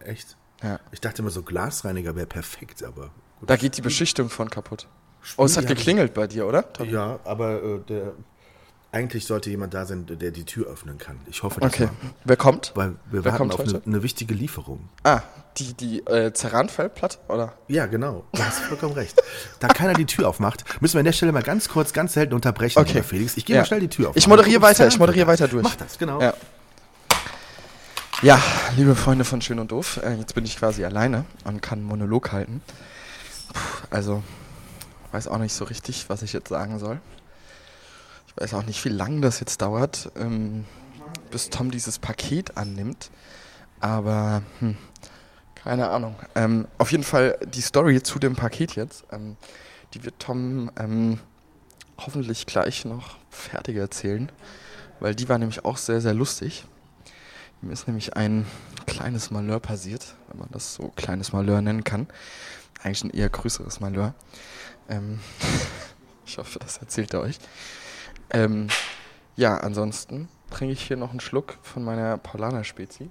[0.00, 0.36] Echt?
[0.62, 0.80] Ja.
[0.90, 3.10] Ich dachte immer so, Glasreiniger wäre perfekt, aber.
[3.40, 3.48] Gut.
[3.50, 4.88] Da geht die Beschichtung von kaputt.
[5.36, 6.70] Oh, es hat Spüli hab ich- geklingelt bei dir, oder?
[6.72, 6.90] Tommy?
[6.90, 8.12] Ja, aber äh, der.
[8.94, 11.18] Eigentlich sollte jemand da sein, der die Tür öffnen kann.
[11.26, 11.86] Ich hoffe, das Okay.
[11.86, 11.92] mal.
[12.24, 12.70] Wer kommt?
[12.76, 14.88] Weil wir Wer warten kommt auf eine, eine wichtige Lieferung.
[15.02, 15.20] Ah,
[15.56, 17.54] die, die äh, Ceranfeldplatte, oder?
[17.66, 18.24] Ja, genau.
[18.32, 19.20] Du hast vollkommen recht.
[19.58, 22.34] Da keiner die Tür aufmacht, müssen wir an der Stelle mal ganz kurz, ganz selten
[22.34, 23.02] unterbrechen, Okay.
[23.02, 23.36] Felix.
[23.36, 23.62] Ich gehe Ja.
[23.62, 24.16] mal schnell die Tür auf.
[24.16, 25.64] Ich moderiere weiter, ich moderiere weiter durch.
[25.64, 26.20] Mach das, genau.
[26.20, 26.32] Ja.
[28.22, 28.40] Ja,
[28.76, 31.88] liebe Freunde von Schön und Doof, äh, jetzt bin ich quasi alleine und kann einen
[31.88, 32.62] Monolog halten.
[33.52, 33.58] Puh,
[33.90, 34.22] also,
[35.10, 37.00] weiß auch nicht so richtig, was ich jetzt sagen soll.
[38.36, 40.64] Ich weiß auch nicht, wie lange das jetzt dauert, ähm,
[41.30, 43.10] bis Tom dieses Paket annimmt.
[43.78, 44.76] Aber, hm,
[45.54, 46.16] keine Ahnung.
[46.34, 49.36] Ähm, auf jeden Fall die Story zu dem Paket jetzt, ähm,
[49.92, 51.20] die wird Tom ähm,
[51.96, 54.32] hoffentlich gleich noch fertig erzählen,
[54.98, 56.64] weil die war nämlich auch sehr, sehr lustig.
[57.62, 58.46] Mir ist nämlich ein
[58.86, 62.08] kleines Malheur passiert, wenn man das so kleines Malheur nennen kann.
[62.82, 64.12] Eigentlich ein eher größeres Malheur.
[64.88, 65.20] Ähm,
[66.26, 67.38] ich hoffe, das erzählt er euch.
[68.30, 68.68] Ähm,
[69.36, 73.10] ja, ansonsten trinke ich hier noch einen Schluck von meiner Paulaner Spezi.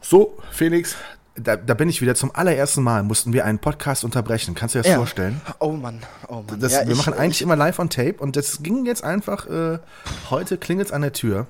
[0.00, 0.96] So, Felix,
[1.34, 4.54] da, da bin ich wieder zum allerersten Mal, mussten wir einen Podcast unterbrechen.
[4.54, 4.96] Kannst du dir das Ja.
[4.98, 5.40] vorstellen?
[5.58, 6.60] Oh Mann, oh Mann.
[6.60, 9.46] Das, ja, wir ich- machen eigentlich immer live on tape und das ging jetzt einfach,
[9.46, 9.78] äh,
[10.30, 11.46] heute klingelt es an der Tür.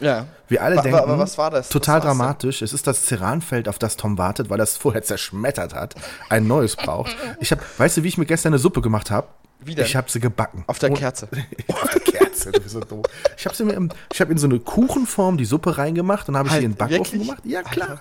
[0.00, 0.26] Ja.
[0.48, 1.68] Wir alle wa- denken, aber was war das?
[1.68, 2.18] total Was war's denn?
[2.18, 2.62] dramatisch.
[2.62, 5.94] Es ist das Ceranfeld, auf das Tom wartet, weil er es vorher zerschmettert hat,
[6.28, 7.14] ein neues braucht.
[7.38, 9.28] Ich habe, weißt du, wie ich mir gestern eine Suppe gemacht habe?
[9.64, 9.84] Wie denn?
[9.84, 10.64] Ich habe sie gebacken.
[10.66, 11.28] Auf der Und- Kerze.
[11.68, 13.06] auf der Kerze, du bist so doof.
[13.36, 16.36] Ich habe sie mir, im- ich habe in so eine Kuchenform die Suppe reingemacht und
[16.36, 17.22] habe ich Halt, sie in den Backofen wirklich?
[17.28, 17.42] gemacht.
[17.44, 18.00] Ja klar.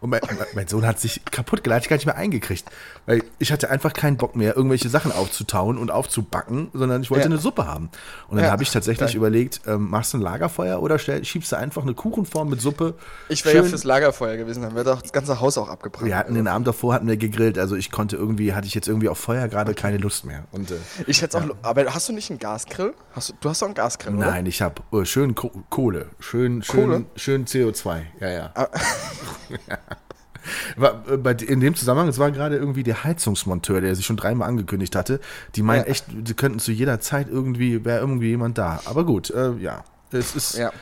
[0.00, 2.64] Und mein, mein- mein Sohn hat sich kaputt gelacht, ich gar nicht mehr eingekriegt.
[3.04, 7.22] Weil ich hatte einfach keinen Bock mehr, irgendwelche Sachen aufzutauen und aufzubacken, sondern ich wollte
[7.24, 7.30] Ja.
[7.32, 7.90] eine Suppe haben.
[8.28, 9.16] Und dann Ja, habe ich tatsächlich geil.
[9.16, 12.94] überlegt, ähm, machst du ein Lagerfeuer oder stell, schiebst du einfach eine Kuchenform mit Suppe?
[13.28, 16.06] Ich wäre ja schön- fürs Lagerfeuer gewesen, dann wäre doch das ganze Haus auch abgebrannt.
[16.06, 18.86] Wir hatten den Abend davor hatten wir gegrillt, also ich konnte irgendwie, hatte ich jetzt
[18.86, 20.44] irgendwie auf Feuer gerade keine Lust mehr.
[20.52, 20.76] Und äh,
[21.08, 21.42] Ich hätte auch.
[21.62, 22.94] Aber hast du nicht einen Gasgrill?
[23.16, 24.26] Hast du, du hast doch einen Gasgrill, oder?
[24.30, 27.04] nein, ich habe äh, schön Ko Kohle, schön, Kohle?
[27.16, 28.02] schön, schön CO2.
[28.20, 28.52] Ja, ja.
[30.80, 34.96] Äh, in dem Zusammenhang, es war gerade irgendwie der Heizungsmonteur, der sich schon dreimal angekündigt
[34.96, 35.20] hatte.
[35.54, 35.86] Die meinen Ja.
[35.86, 38.80] echt, sie könnten zu jeder Zeit irgendwie, wäre irgendwie jemand da.
[38.84, 39.84] Aber gut, äh, ja.
[40.10, 40.58] Es ist.
[40.58, 40.72] Ja.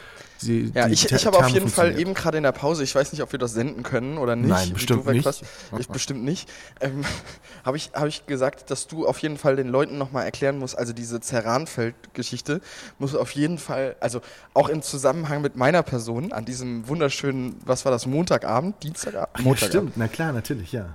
[0.41, 2.95] Sie, Ja, die ich, ich habe auf jeden Fall eben gerade in der Pause, ich
[2.95, 4.49] weiß nicht, ob wir das senden können oder nicht.
[4.49, 5.27] Nein, bestimmt nicht.
[5.27, 5.43] warst.
[5.79, 6.49] Ich bestimmt nicht.
[6.81, 7.05] Ähm,
[7.65, 10.79] habe ich, hab ich gesagt, dass du auf jeden Fall den Leuten nochmal erklären musst,
[10.79, 12.63] also diese Ceranfeld-Geschichte
[12.99, 14.23] muss auf jeden Fall, also
[14.55, 19.37] auch im Zusammenhang mit meiner Person an diesem wunderschönen, was war das, Montagabend, Dienstagabend?
[19.39, 19.91] Ja, Montagabend.
[19.91, 20.95] stimmt, na klar, natürlich, ja.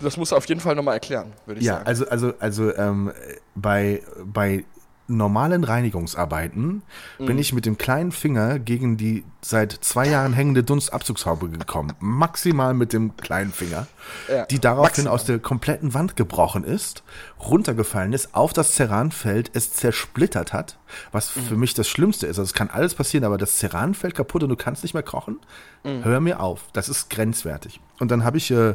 [0.00, 1.86] Das musst du auf jeden Fall nochmal erklären, würde ich Ja, sagen.
[1.86, 3.12] also, also, also ähm,
[3.54, 4.64] bei, bei
[5.06, 6.82] normalen Reinigungsarbeiten
[7.18, 7.26] Mhm.
[7.26, 11.92] bin ich mit dem kleinen Finger gegen die seit zwei Jahren hängende Dunstabzugshaube gekommen.
[12.00, 13.86] Maximal mit dem kleinen Finger,
[14.28, 15.12] Ja, die daraufhin maximal.
[15.14, 17.02] aus der kompletten Wand gebrochen ist,
[17.38, 20.78] runtergefallen ist, auf das Ceranfeld es zersplittert hat,
[21.12, 21.40] was Mhm.
[21.42, 22.38] für mich das Schlimmste ist.
[22.38, 25.02] Also es kann alles passieren, aber das Ceran fällt kaputt und du kannst nicht mehr
[25.02, 25.38] kochen.
[25.84, 26.04] Mhm.
[26.04, 27.80] Hör mir auf, das ist grenzwertig.
[28.00, 28.74] Und dann habe ich äh,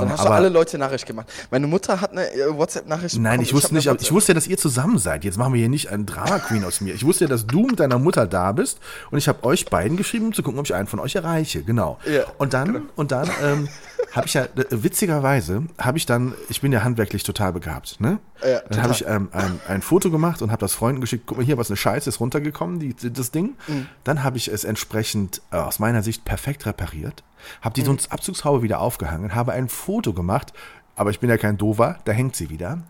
[0.00, 1.26] Dann hast du aber- alle Leute Nachricht gemacht.
[1.50, 4.46] Meine Mutter hat eine äh, WhatsApp-Nachricht Nein, bekommen, ich wusste nicht, ich wusste ja, dass
[4.46, 5.24] ihr zusammen seid.
[5.24, 6.94] Jetzt machen wir hier nicht einen Drama Queen aus mir.
[6.94, 8.78] Ich wusste ja, dass du mit deiner Mutter da bist
[9.10, 11.62] und ich habe euch beiden geschrieben, um zu gucken, ob ich einen von euch erreiche.
[11.62, 11.98] Genau.
[12.10, 13.68] Ja, und dann und dann ähm,
[14.12, 18.18] habe ich ja äh, witzigerweise habe ich dann, ich bin ja handwerklich total begabt, ne?
[18.42, 21.24] Ja, dann habe ich ähm, ein, ein Foto gemacht und habe das Freunden geschickt.
[21.26, 23.56] Guck mal hier, was eine Scheiße ist runtergekommen, die, das Ding.
[23.66, 23.86] Mhm.
[24.04, 27.22] Dann habe ich es entsprechend äh, aus meiner Sicht perfekt repariert,
[27.60, 27.98] habe die Mhm.
[28.08, 30.52] Abzugshaube wieder aufgehangen, habe ein Foto gemacht,
[30.96, 32.82] aber ich bin ja kein Dover, da hängt sie wieder.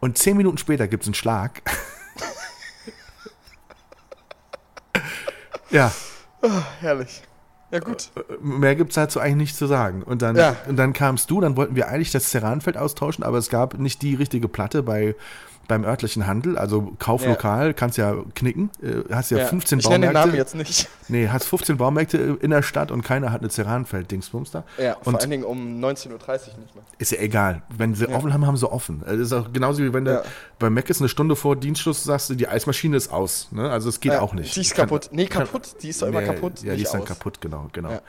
[0.00, 1.62] Und zehn Minuten später gibt es einen Schlag.
[5.70, 5.92] ja,
[6.80, 7.22] Herrlich.
[7.74, 8.08] Ja, gut.
[8.40, 10.02] mehr gibt es dazu eigentlich nicht zu sagen.
[10.04, 10.54] Und dann, Ja.
[10.68, 14.00] und dann kamst du, dann wollten wir eigentlich das Ceranfeld austauschen, aber es gab nicht
[14.02, 15.16] die richtige Platte bei,
[15.68, 16.58] beim örtlichen Handel.
[16.58, 18.70] Also Kauflokal, kannst ja knicken.
[18.82, 20.28] Äh, Hast ja, 15 ich nenne den Baumärkte.
[20.28, 20.88] Namen jetzt nicht.
[21.06, 24.64] Nee, hast 15 Baumärkte in der Stadt und keiner hat eine Ceranfeld-Dingsbums da.
[24.78, 26.84] Ja, vor und allen Dingen um 19.30 Uhr nicht mehr.
[26.96, 27.60] ist ja egal.
[27.68, 29.02] Wenn sie offen haben, haben sie offen.
[29.04, 30.22] Das ist auch genauso wie wenn du Ja.
[30.58, 33.48] bei Mac ist eine Stunde vor Dienstschluss sagst, die Eismaschine ist aus.
[33.52, 33.70] Ne?
[33.70, 34.56] Also es geht Ja, auch nicht.
[34.56, 35.10] Die ist Kann- kaputt.
[35.12, 35.74] Nee, kaputt.
[35.82, 36.62] Die ist doch immer Nee, kaputt.
[36.62, 37.08] Ja, die ist dann aus.
[37.08, 38.00] kaputt, genau, genau.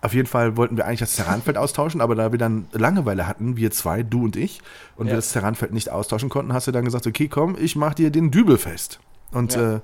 [0.00, 3.56] Auf jeden Fall wollten wir eigentlich das Ceranfeld austauschen, aber da wir dann Langeweile hatten,
[3.56, 4.60] wir zwei, du und ich,
[4.96, 5.12] und Ja.
[5.12, 8.10] wir das Ceranfeld nicht austauschen konnten, hast du dann gesagt, okay, komm, ich mach dir
[8.10, 9.00] den Dübel fest.
[9.32, 9.74] Und Ja.
[9.76, 9.80] äh,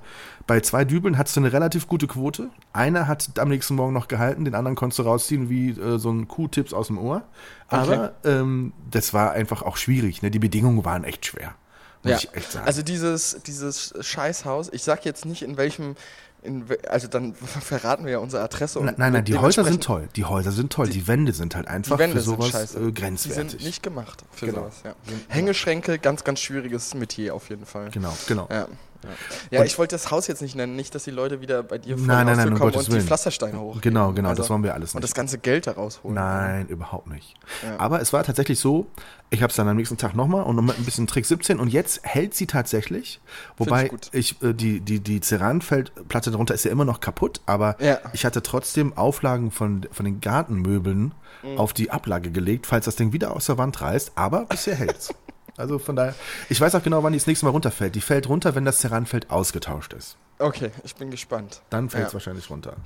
[0.46, 2.48] bei zwei Dübeln hattest du eine relativ gute Quote.
[2.72, 6.11] Einer hat am nächsten Morgen noch gehalten, den anderen konntest du rausziehen wie äh, so
[6.11, 7.24] ein Q-Tips aus dem Ohr.
[7.68, 10.22] Aber ähm, das war einfach auch schwierig.
[10.22, 10.31] Ne?
[10.31, 11.55] Die Bedingungen waren echt schwer.
[12.03, 12.16] Muss Ja.
[12.18, 12.66] ich echt sagen.
[12.66, 15.96] Also dieses, dieses Scheißhaus, ich sag jetzt nicht in welchem,
[16.44, 18.78] in, also dann verraten wir ja unsere Adresse.
[18.78, 20.09] und nein, nein, nein, die Häuser sind toll.
[20.14, 20.88] Die Häuser sind toll.
[20.88, 23.50] Die, Wände sind halt einfach Die für sowas äh, Die grenzwertig.
[23.52, 24.61] sind nicht gemacht für Genau.
[24.61, 24.94] sowas, ja.
[25.28, 27.90] Hängeschränke, ganz, ganz schwieriges Metier auf jeden Fall.
[27.90, 28.46] Genau, genau.
[28.50, 28.68] Ja,
[29.04, 29.10] ja.
[29.50, 31.78] ja Und- ich wollte das Haus jetzt nicht nennen, nicht, dass die Leute wieder bei
[31.78, 33.06] dir vor Nein, die nein, nein, um kommen Gottes und die Willen.
[33.06, 33.80] Pflastersteine hoch.
[33.80, 35.04] Genau, genau, das wollen wir alles Und nicht.
[35.10, 36.14] das ganze Geld da rausholen.
[36.14, 37.34] Nein, überhaupt nicht.
[37.62, 37.78] Ja.
[37.78, 38.86] Aber es war tatsächlich so,
[39.30, 41.68] ich habe es dann am nächsten Tag nochmal und mit ein bisschen Trick 17 und
[41.68, 43.20] jetzt hält sie tatsächlich.
[43.56, 47.76] Wobei ich ich, äh, die, die, die Ceranfeldplatte darunter ist ja immer noch kaputt, aber
[47.80, 47.98] Ja.
[48.12, 51.12] ich hatte trotzdem Auflagen von, von den Gartenmöbeln
[51.42, 51.58] Mhm.
[51.58, 55.12] auf die Ablage gelegt, falls das Ding wieder aus der Wand reißt, aber bisher hält's.
[55.56, 56.14] Also von daher,
[56.48, 57.94] ich weiß auch genau, wann die das nächste Mal runterfällt.
[57.94, 60.16] Die fällt runter, wenn das Ceranfeld ausgetauscht ist.
[60.38, 61.62] Okay, ich bin gespannt.
[61.70, 62.14] Dann fällt es Ja.
[62.14, 62.76] wahrscheinlich runter.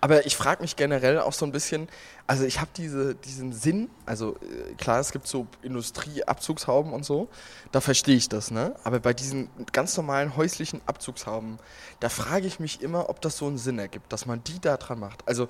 [0.00, 1.88] Aber ich frage mich generell auch so ein bisschen,
[2.26, 7.28] also ich habe diese, diesen Sinn, also äh, klar, es gibt so Industrieabzugshauben und so,
[7.72, 8.74] da verstehe ich das, ne?
[8.84, 11.58] Aber bei diesen ganz normalen häuslichen Abzugshauben,
[12.00, 14.76] da frage ich mich immer, ob das so einen Sinn ergibt, dass man die da
[14.76, 15.22] dran macht.
[15.26, 15.48] Also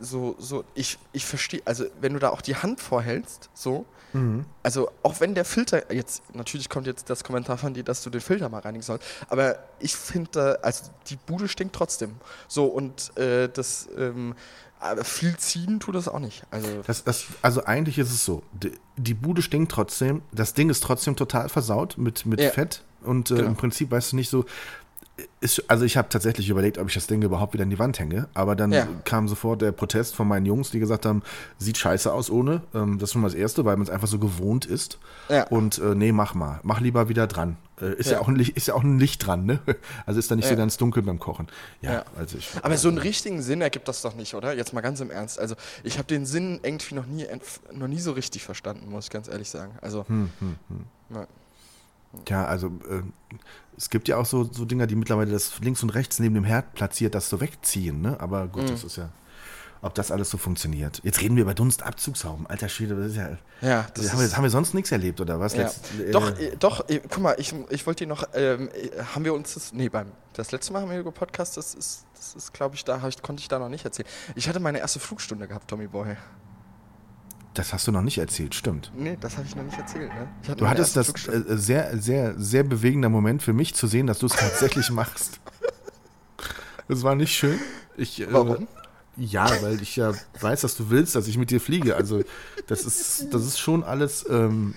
[0.00, 3.84] so, so, ich, ich verstehe, also wenn du da auch die Hand vorhältst, so,
[4.62, 8.08] also auch wenn der Filter, jetzt, natürlich kommt jetzt das Kommentar von dir, dass du
[8.08, 12.14] den Filter mal reinigen sollst, aber ich finde, also die Bude stinkt trotzdem.
[12.48, 14.34] So, und äh, das, ähm,
[14.80, 16.44] Aber viel ziehen tut das auch nicht.
[16.50, 20.70] Also, Das, das, also eigentlich ist es so, die, die Bude stinkt trotzdem, das Ding
[20.70, 22.50] ist trotzdem total versaut mit, mit Ja.
[22.50, 23.48] Fett und äh, Genau.
[23.48, 24.46] im Prinzip weißt du nicht so,
[25.40, 27.98] ist, also ich habe tatsächlich überlegt, ob ich das Ding überhaupt wieder in die Wand
[27.98, 28.86] hänge, aber dann Ja.
[29.04, 31.22] kam sofort der Protest von meinen Jungs, die gesagt haben,
[31.58, 34.08] sieht scheiße aus ohne, ähm, das ist schon mal das Erste, weil man es einfach
[34.08, 34.98] so gewohnt ist
[35.30, 35.44] Ja.
[35.48, 37.56] und äh, nee, mach mal, mach lieber wieder dran.
[37.80, 38.14] Äh, ist, ja.
[38.14, 38.20] Ja.
[38.20, 39.58] auch ein Licht, ist ja auch ein Licht dran, ne?
[40.06, 41.46] Also ist da nicht so ganz dunkel beim Kochen.
[41.80, 44.54] Ja, also ich, aber so einen richtigen Sinn ergibt das doch nicht, oder?
[44.54, 45.38] Jetzt mal ganz im Ernst.
[45.38, 47.26] Also ich habe den Sinn irgendwie noch nie,
[47.72, 49.72] noch nie so richtig verstanden, muss ich ganz ehrlich sagen.
[49.80, 50.30] Also, Hm,
[51.10, 51.26] ja.
[52.28, 53.02] Ja, also äh,
[53.76, 56.44] es gibt ja auch so, so Dinger, die mittlerweile das links und rechts neben dem
[56.44, 58.18] Herd platziert, das so wegziehen, ne?
[58.20, 58.68] Aber gut, Mhm.
[58.70, 59.10] das ist ja,
[59.82, 61.00] ob das alles so funktioniert.
[61.04, 62.46] Jetzt reden wir über Dunstabzugshauben.
[62.46, 63.28] Alter Schwede, das ist ja.
[63.60, 65.54] ja, Das haben, wir, haben wir sonst nichts erlebt, oder was?
[65.54, 65.64] Ja.
[65.64, 69.02] Letzt- äh, doch, äh, doch, äh, guck mal, ich, ich wollte dir noch, ähm, äh,
[69.14, 72.04] haben wir uns das, nee, beim, das letzte Mal haben wir über Podcast, das ist,
[72.14, 74.08] das ist, glaube ich, da ich, konnte ich da noch nicht erzählen.
[74.34, 76.16] Ich hatte meine erste Flugstunde gehabt, Tommy Boy.
[77.56, 78.92] Das hast du noch nicht erzählt, stimmt.
[78.94, 80.54] Nee, das habe ich noch nicht erzählt, ne?
[80.56, 81.54] Du hattest das Flugstunde.
[81.54, 85.40] äh, sehr, sehr, sehr bewegender Moment für mich zu sehen, dass du es tatsächlich machst.
[86.86, 87.58] Das war nicht schön.
[87.96, 88.68] Ich, äh, Warum?
[89.16, 91.96] Ja, weil ich ja weiß, dass du willst, dass ich mit dir fliege.
[91.96, 92.22] Also
[92.66, 94.74] das ist, das ist schon alles ähm,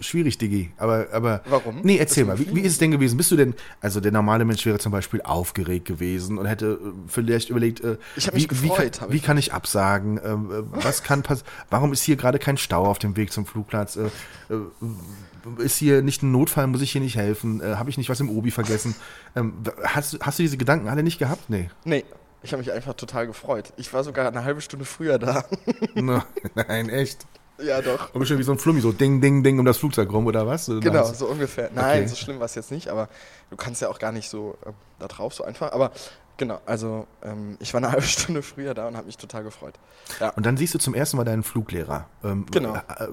[0.00, 0.70] schwierig, Diggi.
[0.76, 1.80] Aber, aber Warum?
[1.82, 3.16] Nee, erzähl mal, wie, wie ist es denn gewesen?
[3.16, 6.92] Bist du denn, also der normale Mensch wäre zum Beispiel aufgeregt gewesen und hätte äh,
[7.08, 9.22] vielleicht überlegt, äh, wie, wie, gefreut, wie ich.
[9.22, 10.20] kann ich absagen?
[10.24, 11.48] Ähm, äh, was kann passieren?
[11.70, 13.96] Warum ist hier gerade kein Stau auf dem Weg zum Flugplatz?
[13.96, 14.10] Äh,
[14.50, 16.66] äh, ist hier nicht ein Notfall?
[16.68, 17.60] Muss ich hier nicht helfen?
[17.60, 18.94] Äh, Habe ich nicht was im Obi vergessen?
[19.36, 21.50] Ähm, hast, hast du diese Gedanken alle nicht gehabt?
[21.50, 21.70] Nee.
[21.84, 22.04] Nee,
[22.44, 23.72] ich habe mich einfach total gefreut.
[23.76, 25.44] Ich war sogar eine halbe Stunde früher da.
[25.94, 27.26] Na, Nein, echt.
[27.58, 28.14] ja, doch.
[28.14, 30.46] Und schon wie so ein Flummi, so ding, ding, ding um das Flugzeug rum, oder
[30.46, 30.68] was?
[30.68, 31.70] Oder Genau, so ungefähr.
[31.74, 32.08] Nein, Okay.
[32.08, 33.08] so schlimm war es jetzt nicht, aber
[33.50, 35.72] du kannst ja auch gar nicht so ähm, da drauf, so einfach.
[35.72, 35.90] Aber
[36.36, 39.74] genau, also ähm, ich war eine halbe Stunde früher da und habe mich total gefreut.
[40.20, 40.30] Ja.
[40.30, 42.06] Und dann siehst du zum ersten Mal deinen Fluglehrer.
[42.22, 42.74] Ähm, Genau.
[42.74, 43.08] äh, äh,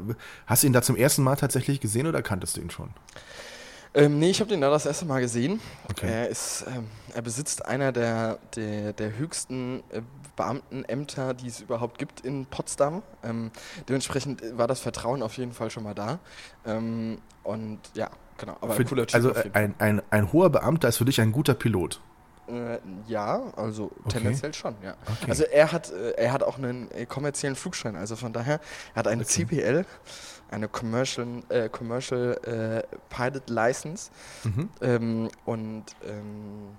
[0.48, 2.89] Hast du ihn da zum ersten Mal tatsächlich gesehen oder kanntest du ihn schon?
[3.93, 5.60] Ähm, nee, ich habe den da das erste Mal gesehen.
[5.89, 6.08] Okay.
[6.10, 10.01] Er ist, ähm, er besitzt einer der, der, der höchsten äh,
[10.38, 13.04] Beamtenämter, die es überhaupt gibt in Potsdam.
[13.23, 13.51] Ähm,
[13.89, 16.19] dementsprechend war das Vertrauen auf jeden Fall schon mal da.
[16.65, 18.56] Ähm, und ja, genau.
[18.62, 21.32] Aber Für- ein cooler Typ also ein, ein, ein hoher Beamter ist für dich ein
[21.34, 21.99] guter Pilot.
[22.51, 24.09] Äh, ja, also Okay.
[24.09, 24.95] tendenziell schon, ja.
[25.01, 25.29] Okay.
[25.29, 28.59] Also er hat, äh, er hat auch einen äh, kommerziellen Flugschein, also von daher,
[28.93, 29.85] er hat eine CPL,
[30.49, 34.11] eine Commercial, äh, Commercial äh, Pilot License
[34.43, 34.69] Mhm.
[34.81, 36.75] ähm, und ähm,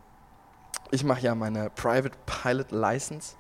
[0.91, 3.35] ich mache ja meine Private Pilot License,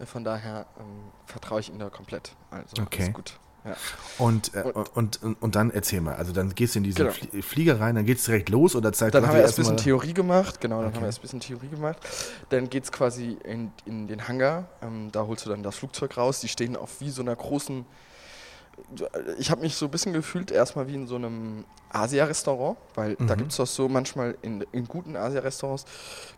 [0.00, 2.34] äh, von daher ähm, vertraue ich ihm da komplett.
[2.50, 3.02] Also Okay.
[3.02, 3.38] alles gut.
[3.64, 3.76] Ja.
[4.18, 7.10] Und, äh, Und- und, und, dann erzähl mal, also dann gehst du in diese Genau.
[7.12, 9.76] Flie- Flieger rein, dann geht's direkt los oder Zeit Dann haben wir erst ein bisschen
[9.76, 10.94] Theorie gemacht, genau, dann Okay.
[10.96, 11.98] haben wir erst ein bisschen Theorie gemacht.
[12.50, 16.16] Dann geht es quasi in, in den Hangar, ähm, da holst du dann das Flugzeug
[16.16, 17.84] raus, die stehen auf wie so einer großen,
[19.38, 23.34] ich habe mich so ein bisschen gefühlt erstmal wie in so einem Asia-Restaurant, weil da
[23.34, 23.38] Mhm.
[23.38, 25.84] gibt es doch so manchmal in, in guten Asia-Restaurants,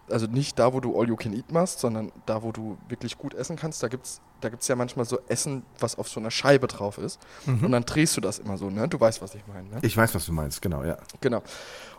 [0.09, 3.18] also nicht da, wo du All You Can Eat machst, sondern da, wo du wirklich
[3.18, 6.18] gut essen kannst, da gibt es da gibt's ja manchmal so Essen, was auf so
[6.18, 7.64] einer Scheibe drauf ist Mhm.
[7.66, 8.88] und dann drehst du das immer so, ne?
[8.88, 9.79] Du weißt, was ich meine, ne?
[9.83, 10.96] Ich weiß, was du meinst, genau, ja.
[11.20, 11.42] Genau.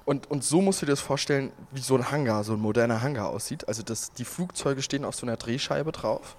[0.06, 3.04] Und, und so musst du dir das vorstellen, wie so ein Hangar, so ein moderner
[3.04, 3.68] Hangar aussieht.
[3.68, 6.36] Also das, die Flugzeuge stehen auf so einer Drehscheibe drauf.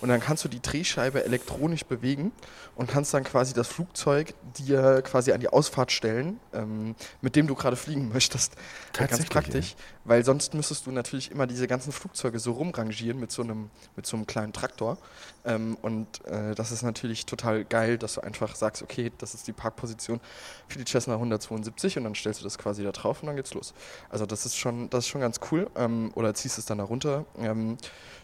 [0.00, 2.32] Und dann kannst du die Drehscheibe elektronisch bewegen
[2.76, 7.46] und kannst dann quasi das Flugzeug dir quasi an die Ausfahrt stellen, ähm, mit dem
[7.46, 8.54] du gerade fliegen möchtest.
[8.98, 13.32] Äh, Ganz praktisch, weil sonst müsstest du natürlich immer diese ganzen Flugzeuge so rumrangieren mit
[13.32, 14.98] so einem, mit so einem kleinen Traktor.
[15.44, 19.46] Ähm, und äh, das ist natürlich total geil, dass du einfach sagst, okay, das ist
[19.46, 20.20] die Parkposition
[20.68, 23.52] für die Cessna 172 und dann stellst du das quasi da drauf und dann geht's
[23.52, 23.74] los.
[24.08, 25.70] Also das ist schon, das ist schon ganz cool.
[25.76, 27.26] Ähm, oder ziehst es dann da runter.
[27.38, 27.76] Ähm,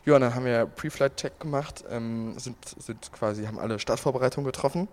[0.06, 4.88] ja, dann haben wir Pre-Flight-Check gemacht, ähm, sind, sind quasi, haben alle Startvorbereitungen getroffen.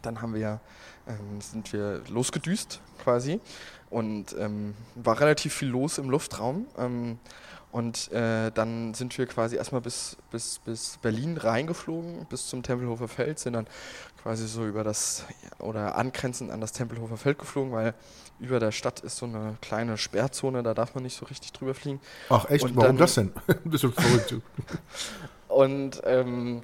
[0.00, 0.60] Dann haben wir,
[1.06, 3.40] ähm, sind wir losgedüst quasi
[3.90, 6.66] und ähm, war relativ viel los im Luftraum.
[7.72, 13.08] Und äh, dann sind wir quasi erstmal bis, bis, bis Berlin reingeflogen, bis zum Tempelhofer
[13.08, 13.66] Feld, sind dann
[14.22, 15.24] quasi so über das
[15.58, 17.94] oder angrenzend an das Tempelhofer Feld geflogen, weil
[18.38, 21.74] über der Stadt ist so eine kleine Sperrzone, da darf man nicht so richtig drüber
[21.74, 21.98] fliegen.
[22.28, 23.32] Ach echt, Und warum dann- das denn?
[23.64, 24.34] Bist du verrückt.
[25.48, 26.62] Und ähm,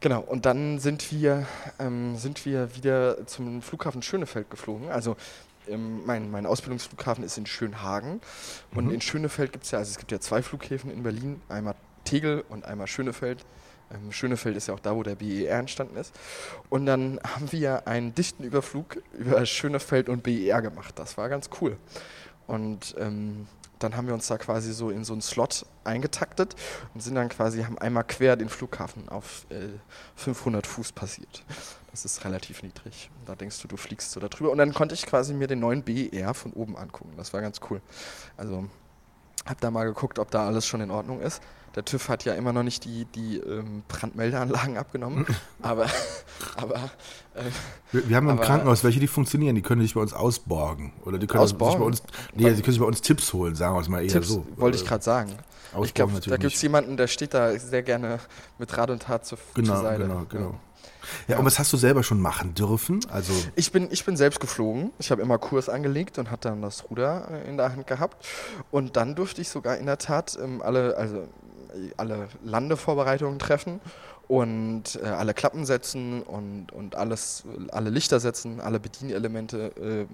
[0.00, 1.46] genau, und dann sind wir,
[1.80, 4.90] ähm, sind wir wieder zum Flughafen Schönefeld geflogen.
[4.90, 5.16] Also
[5.68, 8.20] ähm, mein, mein Ausbildungsflughafen ist in Schönhagen.
[8.74, 8.94] Und Mhm.
[8.94, 12.44] in Schönefeld gibt es ja, also es gibt ja zwei Flughäfen in Berlin, einmal Tegel
[12.48, 13.44] und einmal Schönefeld.
[13.90, 16.14] Ähm, Schönefeld ist ja auch da, wo der BER entstanden ist.
[16.68, 20.98] Und dann haben wir einen dichten Überflug über Schönefeld und BER gemacht.
[20.98, 21.76] Das war ganz cool.
[22.46, 23.46] Und ähm,
[23.78, 26.54] dann haben wir uns da quasi so in so einen Slot eingetaktet
[26.94, 29.68] und sind dann quasi, haben einmal quer den Flughafen auf äh,
[30.16, 31.44] 500 Fuß passiert.
[31.90, 33.10] Das ist relativ niedrig.
[33.26, 34.50] Da denkst du, du fliegst so da drüber.
[34.50, 37.14] Und dann konnte ich quasi mir den neuen BR von oben angucken.
[37.16, 37.80] Das war ganz cool.
[38.36, 38.68] Also
[39.46, 41.42] hab da mal geguckt, ob da alles schon in Ordnung ist.
[41.78, 45.26] Der TÜV hat ja immer noch nicht die, die ähm, Brandmeldeanlagen abgenommen.
[45.62, 45.86] aber
[46.56, 46.74] aber
[47.36, 47.44] äh,
[47.92, 49.54] wir, wir, haben aber, im Krankenhaus welche, die funktionieren.
[49.54, 50.92] Die können sich bei uns ausborgen.
[51.04, 51.70] Oder die können ausborgen?
[51.70, 52.02] sich bei uns,
[52.34, 54.44] nee, die können sich bei uns Tipps holen, sagen wir es mal eher Tipps, so.
[54.56, 55.30] Wollte ich gerade sagen.
[55.84, 58.18] ich glaube, da gibt es jemanden, der steht da sehr gerne
[58.58, 60.02] mit Rat und Tat zur, genau, zur Seite.
[60.02, 60.50] Genau, genau.
[60.50, 60.60] Ja.
[61.26, 63.00] Ja, und was hast du selber schon machen dürfen?
[63.08, 64.90] Also ich bin, ich bin selbst geflogen.
[64.98, 68.26] Ich habe immer Kurs angelegt und hatte dann das Ruder in der Hand gehabt.
[68.70, 71.28] Und dann durfte ich sogar in der Tat ähm, alle, also
[71.96, 73.80] alle Landevorbereitungen treffen
[74.28, 80.06] und äh, alle Klappen setzen und, und alles, alle Lichter setzen, alle Bedienelemente äh,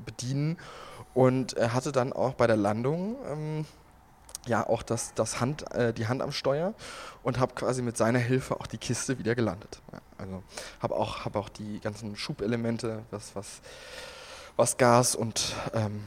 [0.00, 0.58] bedienen.
[1.14, 3.66] Und er hatte dann auch bei der Landung ähm,
[4.46, 6.74] ja auch das, das Hand, äh, die Hand am Steuer
[7.22, 9.80] und habe quasi mit seiner Hilfe auch die Kiste wieder gelandet.
[9.92, 10.42] Ja, also
[10.80, 13.60] habe auch, hab auch die ganzen Schubelemente, was, was,
[14.56, 16.02] was Gas und ähm,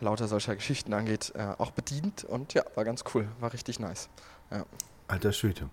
[0.00, 4.08] lauter solcher Geschichten angeht, äh, auch bedient und ja, war ganz cool, war richtig nice.
[4.50, 4.64] Ja.
[5.08, 5.68] Alter Schwede.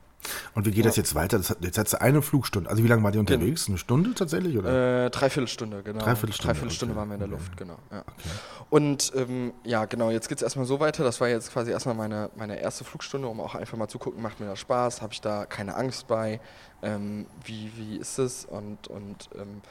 [0.54, 0.90] Und wie geht ja.
[0.90, 1.38] das jetzt weiter?
[1.38, 2.70] Das hat, jetzt hat sie eine Flugstunde.
[2.70, 3.68] Also wie lange war die unterwegs?
[3.68, 4.58] Eine Stunde tatsächlich?
[4.58, 5.06] Oder?
[5.06, 6.00] Äh, Dreiviertelstunde, genau.
[6.00, 7.00] Dreiviertelstunde, Dreiviertelstunde okay.
[7.00, 7.78] waren wir in der Luft, genau.
[7.92, 8.00] Ja.
[8.00, 8.30] Okay.
[8.70, 11.04] Und ähm, ja, genau, jetzt geht es erstmal so weiter.
[11.04, 14.22] Das war jetzt quasi erstmal meine, meine erste Flugstunde, um auch einfach mal zu gucken,
[14.22, 16.40] macht mir das Spaß, habe ich da keine Angst bei,
[16.82, 19.62] ähm, wie, wie ist es und, und ähm,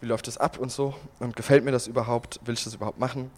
[0.00, 0.94] wie läuft es ab und so.
[1.18, 2.40] Und gefällt mir das überhaupt?
[2.44, 3.30] Will ich das überhaupt machen?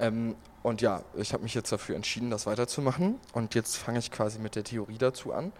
[0.00, 3.18] Ähm, und ja, ich habe mich jetzt dafür entschieden, das weiterzumachen.
[3.32, 5.52] Und jetzt fange ich quasi mit der Theorie dazu an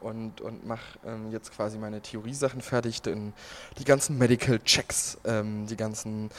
[0.00, 3.32] und, und mache ähm, jetzt quasi meine Theoriesachen fertig, denn
[3.78, 6.30] die ganzen Medical Checks, ähm, die ganzen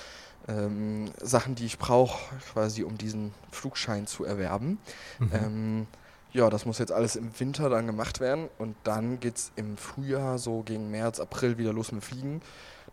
[0.47, 2.19] ähm, Sachen, die ich brauche,
[2.53, 4.79] quasi um diesen Flugschein zu erwerben.
[5.19, 5.31] Mhm.
[5.33, 5.87] Ähm,
[6.33, 9.75] ja, das muss jetzt alles im Winter dann gemacht werden und dann geht es im
[9.75, 12.41] Frühjahr, so gegen März, April wieder los mit Fliegen.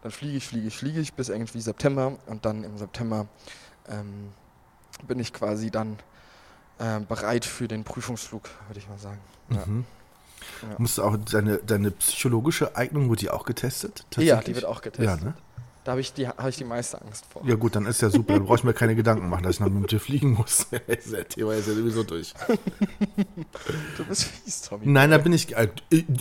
[0.03, 3.27] Dann fliege ich, fliege ich, fliege ich bis irgendwie September und dann im September
[3.89, 4.33] ähm,
[5.07, 5.99] bin ich quasi dann
[6.79, 9.21] äh, bereit für den Prüfungsflug, würde ich mal sagen.
[9.51, 9.67] Ja.
[9.67, 9.85] Mhm.
[10.63, 10.77] Ja.
[10.79, 14.05] Musst du auch deine, deine psychologische Eignung, wird die auch getestet?
[14.17, 15.21] Ja, die wird auch getestet.
[15.21, 15.35] Ja, ne?
[15.89, 17.43] Da habe ich, die, hab ich die meiste Angst vor.
[17.47, 18.35] Ja gut, dann ist ja super.
[18.35, 20.67] Dann brauche ich mir keine Gedanken machen, dass ich noch mit dir fliegen muss.
[20.87, 22.35] das Thema ist ja sowieso durch.
[23.97, 24.83] du bist fies, Tommy.
[24.85, 25.69] Nein, da bin ich, äh,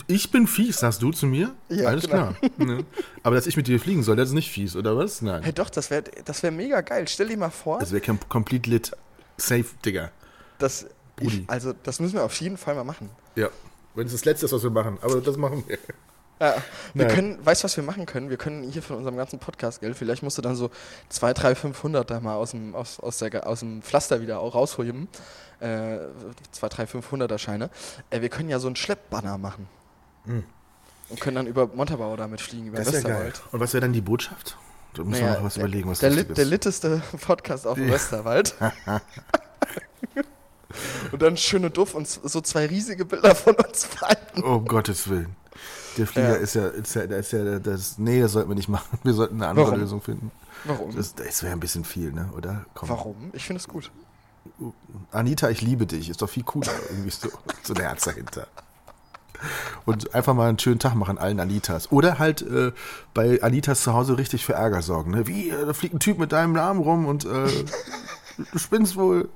[0.06, 0.30] ich.
[0.30, 1.54] bin fies, sagst du zu mir?
[1.68, 2.32] Ja, Alles genau.
[2.32, 2.36] klar.
[2.56, 2.86] Ne?
[3.22, 5.20] Aber dass ich mit dir fliegen soll, das ist nicht fies, oder was?
[5.20, 5.42] Nein.
[5.42, 7.06] Hey, doch, das wäre das wär mega geil.
[7.06, 7.78] Stell dir mal vor.
[7.78, 8.00] Das wäre
[8.30, 8.92] complete lit.
[9.36, 10.12] Safe, Digga.
[10.58, 10.86] Das,
[11.20, 13.10] ich, also, das müssen wir auf jeden Fall mal machen.
[13.36, 13.50] Ja.
[13.94, 14.96] Wenn es das Letzte ist, was wir machen.
[15.02, 15.76] Aber das machen wir.
[16.40, 16.56] Ja,
[16.94, 17.14] wir Nein.
[17.14, 18.30] können, weißt du, was wir machen können?
[18.30, 20.70] Wir können hier von unserem ganzen Podcast Geld, vielleicht musst du dann so
[21.08, 24.54] 2, 3, 500 da mal aus dem, aus, aus, der, aus dem Pflaster wieder auch
[24.54, 25.08] rausholen.
[25.60, 25.98] Äh,
[26.52, 27.70] 2, 3, 500er Scheine.
[28.10, 29.68] Äh, wir können ja so einen Schleppbanner machen.
[30.24, 30.44] Mhm.
[31.08, 33.34] Und können dann über Montabaur damit fliegen, über das Westerwald.
[33.34, 33.42] Geil.
[33.50, 34.56] Und was wäre dann die Botschaft?
[34.92, 37.88] Du musst naja, noch was der, überlegen, was der, Lit, der litteste Podcast auf dem
[37.88, 37.94] ja.
[37.94, 38.54] Westerwald.
[41.12, 44.44] und dann schöne Duft und so zwei riesige Bilder von uns beiden.
[44.44, 45.34] Oh, um Gottes Willen.
[45.98, 46.34] Der Flieger ja.
[46.36, 48.98] ist ja, ist ja, ist ja das, nee, das sollten wir nicht machen.
[49.02, 49.80] Wir sollten eine andere Warum?
[49.80, 50.30] Lösung finden.
[50.64, 50.94] Warum?
[50.94, 52.64] Das, das wäre ein bisschen viel, ne, oder?
[52.74, 52.88] Komm.
[52.88, 53.16] Warum?
[53.32, 53.90] Ich finde es gut.
[55.10, 56.08] Anita, ich liebe dich.
[56.08, 56.72] Ist doch viel cooler.
[56.90, 57.28] Irgendwie so,
[57.62, 58.46] so ein Herz dahinter.
[59.84, 61.92] Und einfach mal einen schönen Tag machen allen Anitas.
[61.92, 62.72] Oder halt äh,
[63.14, 65.12] bei Anitas zu Hause richtig für Ärger sorgen.
[65.12, 65.26] Ne?
[65.26, 67.28] Wie, äh, da fliegt ein Typ mit deinem Namen rum und äh,
[68.52, 69.28] du spinnst wohl.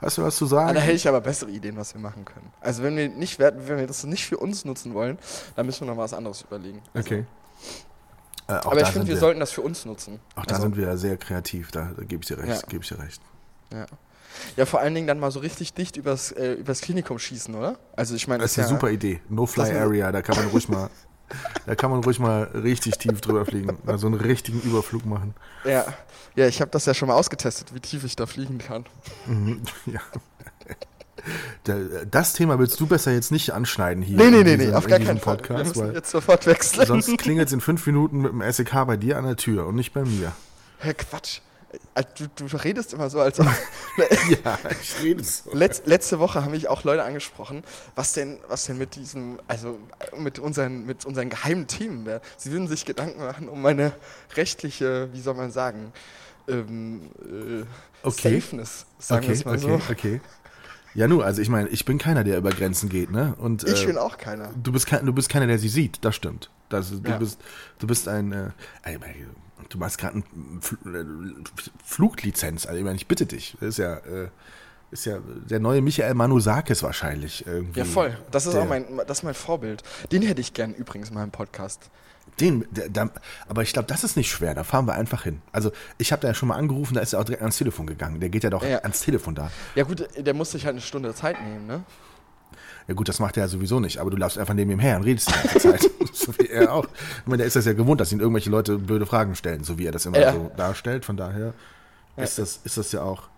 [0.00, 0.70] Hast du was zu sagen?
[0.70, 2.52] Ah, da hätte ich aber bessere Ideen, was wir machen können.
[2.60, 5.18] Also wenn wir nicht wenn wir das nicht für uns nutzen wollen,
[5.56, 6.82] dann müssen wir noch was anderes überlegen.
[6.94, 7.24] Also, okay.
[8.48, 10.20] Äh, aber ich finde, wir, wir, sollten das für uns nutzen.
[10.34, 12.62] Auch da also, sind wir ja sehr kreativ, da, da gebe ich dir recht.
[12.62, 12.68] Ja.
[12.68, 13.22] Gebe ich dir recht.
[13.72, 13.86] Ja.
[14.56, 17.78] Ja, vor allen Dingen dann mal so richtig dicht übers, äh, übers Klinikum schießen, oder?
[17.96, 19.20] Also ich meine, das ist eine ja, super Idee.
[19.28, 20.88] No-Fly-Area, da kann man ruhig mal
[21.66, 23.78] Da kann man ruhig mal richtig tief drüber fliegen.
[23.86, 25.34] Also einen richtigen Überflug machen.
[25.64, 25.86] Ja,
[26.34, 28.86] ja ich habe das ja schon mal ausgetestet, wie tief ich da fliegen kann.
[29.26, 30.00] Mhm, ja.
[32.10, 34.16] Das Thema willst du besser jetzt nicht anschneiden hier.
[34.16, 35.74] Nee, nee, nee, nee auf gar keinen Podcast, Fall.
[35.74, 36.86] Wir müssen jetzt sofort wechseln.
[36.86, 39.74] Sonst klingelt es in fünf Minuten mit dem SEK bei dir an der Tür und
[39.74, 40.32] nicht bei mir.
[40.78, 41.40] Herr Quatsch.
[41.94, 43.46] Äh, du, du, redest immer so, als ob.
[44.44, 45.54] ja, ich rede so.
[45.54, 47.62] Letz, letzte Woche haben mich auch Leute angesprochen,
[47.94, 49.78] was denn, was denn mit diesem, also
[50.16, 52.22] mit unseren, mit unseren geheimen Themen wäre.
[52.36, 53.92] Sie würden sich Gedanken machen um meine
[54.34, 55.92] rechtliche, wie soll man sagen,
[56.48, 57.64] ähm, äh,
[58.02, 58.40] okay.
[58.40, 59.92] Safeness, sagen okay, wir es mal okay, so.
[59.92, 60.20] Okay.
[60.94, 63.36] Ja, nur, also ich meine, ich bin keiner, der über Grenzen geht, ne?
[63.38, 64.50] Und, ich äh, bin auch keiner.
[64.60, 66.50] Du bist, kein, du bist keiner, der sie sieht, das stimmt.
[66.68, 67.16] Das, du, ja.
[67.16, 67.40] bist,
[67.78, 68.50] du bist ein, äh,
[69.68, 70.22] du machst gerade
[70.84, 71.04] eine
[71.84, 72.66] Fluglizenz.
[72.66, 73.56] Also ich meine, ich bitte dich.
[73.60, 74.28] Das ist ja, äh,
[74.90, 77.80] ist ja der neue Michael Manusakis wahrscheinlich irgendwie.
[77.80, 78.16] Ja, voll.
[78.30, 79.82] Das ist der, auch mein, das ist mein Vorbild.
[80.12, 81.90] Den hätte ich gern übrigens mal im Podcast.
[82.38, 83.10] Den, der, der,
[83.48, 84.54] aber ich glaube, das ist nicht schwer.
[84.54, 85.42] Da fahren wir einfach hin.
[85.52, 87.86] Also ich habe da ja schon mal angerufen, da ist er auch direkt ans Telefon
[87.86, 88.20] gegangen.
[88.20, 88.78] Der geht ja doch Ja.
[88.78, 89.50] ans Telefon da.
[89.74, 91.82] Ja gut, der muss sich halt eine Stunde Zeit nehmen, ne?
[92.90, 94.96] Ja gut, das macht er ja sowieso nicht, aber du laufst einfach neben ihm her
[94.96, 95.82] und redest die ganze Zeit.
[96.12, 96.84] so wie er auch.
[96.86, 99.78] Ich meine, der ist das ja gewohnt, dass ihn irgendwelche Leute blöde Fragen stellen, so
[99.78, 100.32] wie er das immer Ja.
[100.32, 101.04] so darstellt.
[101.04, 101.54] Von daher
[102.16, 103.28] ist, das, ist das ja auch.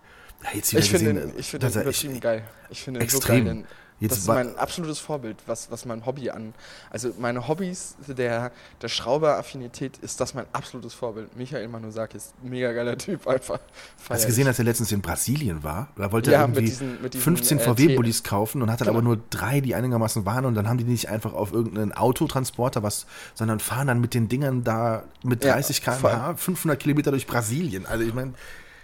[0.43, 2.43] Ja, Ich finde gesehen, ihn, ich finde er- übertrieben geil.
[2.71, 3.45] Ich finde ihn so extrem.
[3.45, 3.63] geil.
[4.03, 6.53] Jetzt das ist mein absolutes Vorbild, was, was mein Hobby an.
[6.89, 8.51] Also meine Hobbys der,
[8.81, 11.35] der Schrauberaffinität ist das mein absolutes Vorbild.
[11.37, 13.59] Michael Manusakis, mega geiler Typ einfach.
[13.59, 15.87] Hast Feier du gesehen, dass er letztens in Brasilien war?
[15.95, 18.81] Da wollte Ja, er mit irgendwie diesen- mit diesen, 15 äh, VW-Bullis kaufen und hat
[18.81, 18.97] dann Genau.
[18.99, 22.83] aber nur drei, die einigermaßen waren und dann haben die nicht einfach auf irgendeinen Autotransporter
[22.83, 25.93] was, sondern fahren dann mit den Dingern da mit Ja, 30 voll.
[26.11, 27.85] km/h 500 Kilometer durch Brasilien.
[27.85, 28.33] Also ich meine,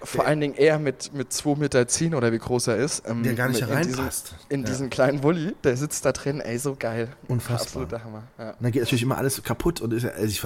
[0.02, 3.04] Vor allen Dingen er mit, mit 2 Meter 10 oder wie groß er ist.
[3.06, 4.34] ähm, Der gar nicht mit- in diesem- reinpasst.
[4.48, 4.68] In Ja.
[4.68, 7.10] diesem kleinen Bulli, der sitzt da drin, ey, so geil.
[7.28, 7.62] Unfassbar.
[7.84, 8.24] Absoluter Hammer.
[8.38, 8.52] Ja.
[8.52, 10.42] Und dann geht natürlich immer alles kaputt und ist, also ich,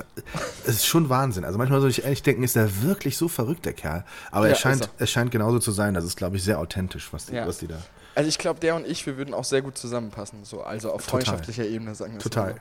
[0.65, 1.45] es ist schon Wahnsinn.
[1.45, 4.05] Also manchmal soll ich ehrlich denken, ist er wirklich so verrückt, der Kerl.
[4.31, 4.89] Aber Ja, er, scheint, er.
[4.97, 5.93] er scheint genauso zu sein.
[5.93, 7.77] Das ist, glaube ich, sehr authentisch, was die, was die da.
[8.15, 10.45] Also ich glaube, der und ich, wir würden auch sehr gut zusammenpassen.
[10.45, 11.11] So, also auf Total.
[11.25, 12.55] freundschaftlicher Ebene, sagen wir es Total.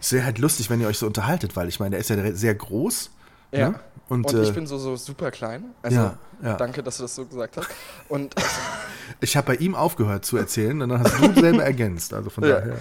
[0.00, 2.32] Es wäre halt lustig, wenn ihr euch so unterhaltet, weil ich meine, der ist ja
[2.32, 3.10] sehr groß.
[3.52, 3.70] Ja.
[3.70, 3.80] Ne?
[4.08, 5.64] Und, Und, äh, ich bin so, so super klein.
[5.82, 6.56] Also Ja, ja.
[6.56, 7.68] danke, dass du das so gesagt hast.
[8.08, 8.34] Und
[9.20, 12.14] Ich habe bei ihm aufgehört zu erzählen und dann hast du selber ergänzt.
[12.14, 12.60] Also von Ja.
[12.60, 12.78] daher.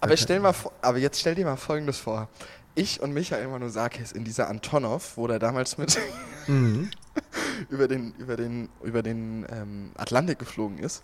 [0.00, 2.28] aber stell mal aber jetzt stell dir mal folgendes vor.
[2.74, 5.98] Ich und Michael Manusakis in dieser Antonov, wo der damals mit
[6.46, 6.90] Mhm.
[7.70, 11.02] über den, über den, über den ähm, Atlantik geflogen ist,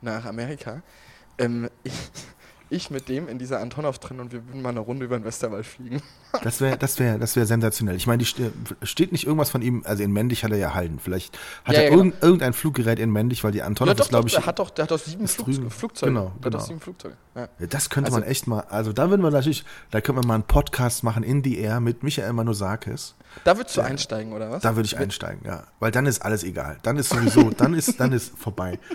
[0.00, 0.82] nach Amerika.
[1.38, 1.92] Ähm, ich,
[2.70, 5.24] ich mit dem in dieser Antonov drin und wir würden mal eine Runde über den
[5.24, 6.02] Westerwald fliegen.
[6.44, 7.96] Das wäre das wär, das wär sensationell.
[7.96, 8.52] Ich meine, die ste-
[8.84, 11.00] steht nicht irgendwas von ihm, also in männlich hat er ja Halden.
[11.00, 12.02] Vielleicht hat Ja, er ja, genau.
[12.04, 14.34] irgend, irgendein Fluggerät in männlich, weil die Antonov ist, glaube ich.
[14.36, 15.48] der hat doch, der hat doch sieben Flug.
[15.72, 16.12] Flugzeuge.
[16.12, 16.58] Genau, Der hat genau.
[16.58, 17.16] doch sieben Flugzeuge.
[17.34, 17.48] Ja.
[17.58, 20.24] Ja, Das könnte Also- man echt mal, also da würden wir natürlich, da können wir
[20.24, 23.16] mal einen Podcast machen in the Air mit Michael Manusakis.
[23.42, 24.62] Da würdest du einsteigen, oder was?
[24.62, 25.64] Da würde ich einsteigen, ja.
[25.80, 26.78] Weil dann ist alles egal.
[26.84, 28.78] Dann ist sowieso, dann ist, dann ist vorbei.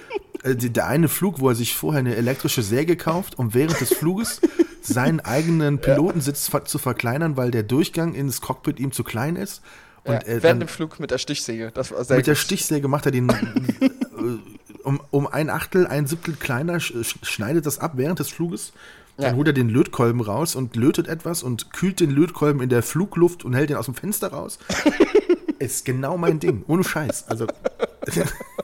[0.43, 3.64] Äh, die- Der eine Flug, wo er sich vorher eine elektrische Säge kauft, um während
[3.73, 4.41] des Fluges
[4.81, 9.61] seinen eigenen Pilotensitz ver- zu verkleinern, weil der Durchgang ins Cockpit ihm zu klein ist.
[10.03, 11.71] Und ja, äh, während dann dem Flug mit der Stichsäge.
[11.75, 12.37] Mit der gut.
[12.37, 13.33] Stichsäge macht er den äh,
[14.83, 18.71] um, um ein Achtel, ein Siebtel kleiner, sch sch- schneidet das ab während des Fluges.
[19.17, 19.35] Dann Ja.
[19.37, 23.45] holt er den Lötkolben raus und lötet etwas und kühlt den Lötkolben in der Flugluft
[23.45, 24.59] und hält den aus dem Fenster raus.
[25.59, 27.27] ist genau mein Ding, ohne Scheiß.
[27.29, 27.47] Also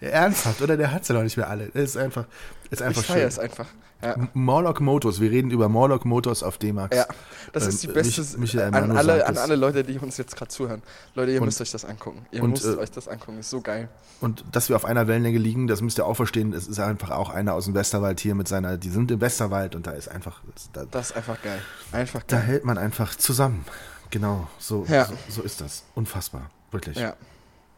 [0.00, 0.76] ernsthaft, oder?
[0.76, 1.66] Der hat's ja noch nicht mehr alle.
[1.72, 2.24] Das ist einfach,
[2.70, 3.18] ist einfach Ich schön.
[3.18, 3.66] es einfach.
[4.02, 4.14] Ja.
[4.34, 6.94] Morlock Motors, wir reden über Morlock Motors auf D-Max.
[6.94, 7.06] Ja,
[7.54, 10.82] das ist die beste Mich- an alle, an alle Leute, die uns jetzt gerade zuhören.
[11.14, 12.26] Leute, ihr Und- müsst euch das angucken.
[12.30, 13.88] Ihr und, müsst äh, euch das angucken, ist so geil.
[14.20, 16.52] Und dass wir auf einer Wellenlänge liegen, das müsst ihr auch verstehen.
[16.52, 19.74] Es ist einfach auch einer aus dem Westerwald hier mit seiner, die sind im Westerwald
[19.74, 20.42] und da ist einfach,
[20.74, 21.58] da, Das ist einfach geil.
[21.92, 22.46] Einfach da geil.
[22.46, 23.64] hält man einfach zusammen.
[24.10, 25.06] Genau, so, Ja.
[25.06, 25.84] so, so ist das.
[25.94, 26.98] Unfassbar, wirklich.
[26.98, 27.14] Ja.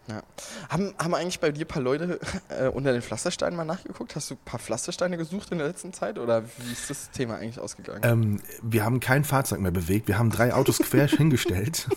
[0.08, 0.22] Ja.
[0.68, 4.16] Haben, haben eigentlich bei dir ein paar Leute äh, unter den Pflastersteinen mal nachgeguckt?
[4.16, 6.18] Hast du ein paar Pflastersteine gesucht in der letzten Zeit?
[6.18, 8.00] Oder wie ist das Thema eigentlich ausgegangen?
[8.02, 10.08] Ähm, wir haben kein Fahrzeug mehr bewegt.
[10.08, 11.88] Wir haben drei Autos quer hingestellt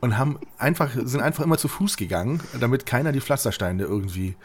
[0.00, 4.36] und haben einfach, sind einfach immer zu Fuß gegangen, damit keiner die Pflastersteine irgendwie.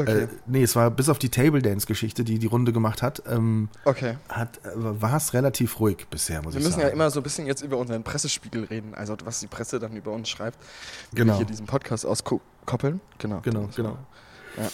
[0.00, 0.24] Okay.
[0.24, 3.22] Äh, nee, es war bis auf die Table Dance Geschichte, die die Runde gemacht hat,
[3.28, 4.16] ähm, okay.
[4.28, 6.88] hat äh, war es relativ ruhig bisher, muss Wir ich müssen sagen.
[6.88, 9.96] ja immer so ein bisschen jetzt über unseren Pressespiegel reden, also was die Presse dann
[9.96, 10.58] über uns schreibt.
[11.14, 11.32] Genau.
[11.32, 13.00] wir hier diesen Podcast auskoppeln.
[13.18, 13.40] Genau.
[13.42, 13.98] Genau, genau.
[14.56, 14.68] Ja.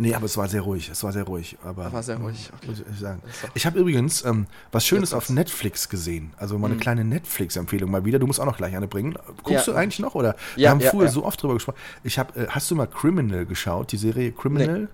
[0.00, 0.88] Nee, aber es war sehr ruhig.
[0.90, 1.58] Es war sehr ruhig.
[1.64, 2.68] Aber, War sehr ruhig, okay.
[2.68, 3.20] Muss ich sagen.
[3.54, 5.28] Ich habe übrigens ähm, was Schönes auf.
[5.28, 6.32] Netflix gesehen.
[6.36, 6.80] Also mal eine Mhm.
[6.80, 8.20] kleine Netflix-Empfehlung mal wieder.
[8.20, 9.14] Du musst auch noch gleich eine bringen.
[9.42, 9.72] Guckst Ja.
[9.72, 10.14] du eigentlich noch?
[10.14, 10.36] Oder?
[10.54, 11.76] Wir Ja, haben ja, früher so oft drüber gesprochen.
[12.04, 13.90] Ich hab, äh, hast du mal Criminal geschaut?
[13.90, 14.88] Die Serie Criminal?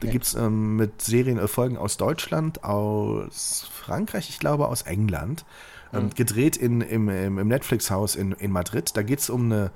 [0.00, 0.12] Da Nee.
[0.12, 5.44] gibt's ähm, mit Serienerfolgen aus Deutschland, aus Frankreich, ich glaube aus England.
[5.92, 6.10] Ähm, Mhm.
[6.10, 8.96] Gedreht in, im, im, im Netflix-Haus in, in Madrid.
[8.96, 9.70] Da geht's um eine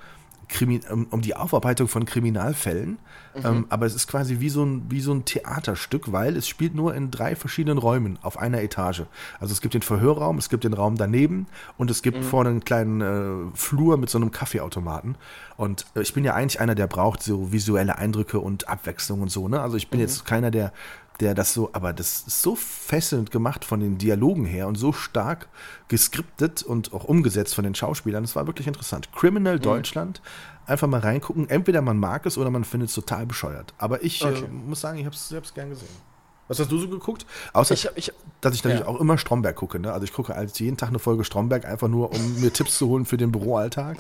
[0.49, 2.99] Krimi um, um die Aufarbeitung von Kriminalfällen.
[3.43, 6.75] Ähm, aber es ist quasi wie so, ein, wie so ein Theaterstück, weil es spielt
[6.75, 9.03] nur in drei verschiedenen Räumen auf einer Etage.
[9.41, 12.65] Also es gibt den Verhörraum, es gibt den Raum daneben und es gibt vorne einen
[12.65, 15.17] kleinen äh, Flur mit so einem Kaffeeautomaten.
[15.57, 19.31] Und äh, ich bin ja eigentlich einer, der braucht so visuelle Eindrücke und Abwechslung und
[19.31, 19.49] so.
[19.49, 19.61] Ne?
[19.61, 20.73] Also ich bin jetzt keiner, der
[21.21, 24.93] der das so, aber das ist so fesselnd gemacht von den Dialogen her und so
[24.93, 25.49] stark
[25.89, 28.25] geskriptet und auch umgesetzt von den Schauspielern.
[28.25, 29.13] Es war wirklich interessant.
[29.13, 30.21] Criminal Deutschland,
[30.67, 31.49] einfach mal reingucken.
[31.49, 33.75] Entweder man mag es oder man findet es total bescheuert.
[33.79, 34.45] Aber ich Okay.
[34.45, 35.89] äh, muss sagen, ich habe es selbst gern gesehen.
[36.47, 37.25] Was hast du so geguckt?
[37.55, 38.13] Außer, Ich, ich,
[38.43, 38.87] dass ich natürlich ja.
[38.93, 39.79] auch immer Stromberg gucke.
[39.79, 39.91] Ne?
[39.93, 42.89] Also ich gucke halt jeden Tag eine Folge Stromberg, einfach nur, um mir Tipps zu
[42.89, 43.97] holen für den Büroalltag.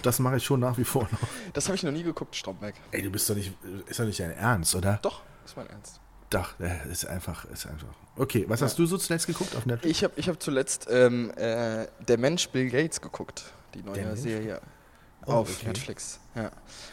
[0.00, 1.28] Das mache ich schon nach wie vor noch.
[1.52, 2.74] das habe ich noch nie geguckt, Stromberg.
[2.90, 3.52] Ey, du bist doch nicht,
[3.86, 4.98] ist doch nicht dein Ernst, oder?
[5.02, 6.00] Doch, ist mein Ernst.
[6.34, 6.54] Doch,
[6.90, 7.88] ist einfach, ist einfach.
[8.16, 9.96] Okay, was hast du so zuletzt geguckt auf Netflix?
[9.98, 14.04] Ich habe ich hab zuletzt ähm, äh, Der Mensch Bill Gates geguckt, die Der neue
[14.06, 14.20] Mensch?
[14.20, 14.60] Serie
[15.26, 15.68] Oh, auf okay.
[15.68, 16.18] Netflix.
[16.34, 16.50] Ja.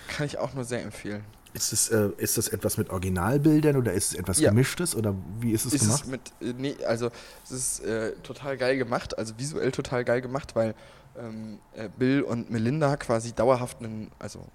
[0.08, 1.24] Kann ich auch nur sehr empfehlen.
[1.54, 4.52] Ist das, äh, ist das etwas mit Originalbildern oder ist es etwas Ja.
[4.52, 6.04] Gemischtes oder wie ist es ist gemacht?
[6.04, 7.10] es mit, äh, nee, also
[7.44, 10.76] es ist äh, total geil gemacht, also visuell total geil gemacht, weil
[11.20, 14.48] ähm, äh, Bill und Melinda quasi dauerhaft einen, also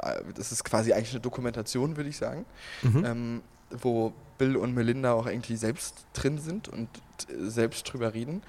[0.00, 2.44] äh, das ist quasi eigentlich eine Dokumentation, würde ich sagen,
[2.82, 3.04] Mhm.
[3.04, 6.88] ähm, wo Bill und Melinda auch irgendwie selbst drin sind und
[7.28, 8.42] selbst drüber reden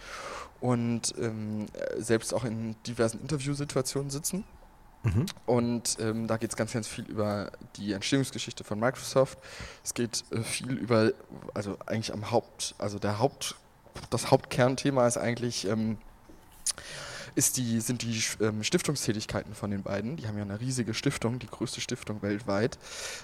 [0.59, 4.43] und ähm, äh, selbst auch in diversen Interviewsituationen sitzen.
[5.03, 5.25] Mhm.
[5.45, 9.37] Und ähm, da geht es ganz, ganz viel über die Entstehungsgeschichte von Microsoft.
[9.83, 11.11] Es geht äh, viel über,
[11.53, 13.55] also eigentlich am Haupt, also der Haupt,
[14.09, 15.97] das Hauptkernthema ist eigentlich, ähm,
[17.37, 20.17] die, sind die ähm, Stiftungstätigkeiten von den beiden.
[20.17, 22.79] Die haben ja eine riesige Stiftung, die größte Stiftung weltweit.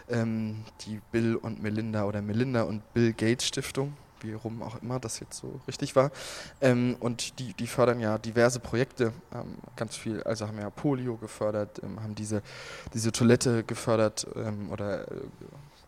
[0.10, 5.00] Ähm, die Bill und Melinda oder Melinda und Bill Gates Stiftung, wie rum auch immer
[5.00, 6.12] das jetzt so richtig war.
[6.62, 11.18] Ähm, und die, die fördern ja diverse Projekte, ähm, ganz viel, also haben ja Polio
[11.18, 12.44] gefördert, ähm, haben diese,
[12.94, 15.16] diese Toilette gefördert ähm, oder äh,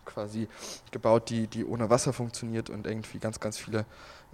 [0.06, 0.48] quasi
[0.92, 3.86] gebaut, die, die ohne Wasser funktioniert und irgendwie ganz, ganz viele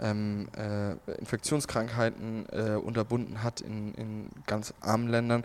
[0.02, 5.44] ähm, äh, Infektionskrankheiten äh, unterbunden hat in, in ganz armen Ländern.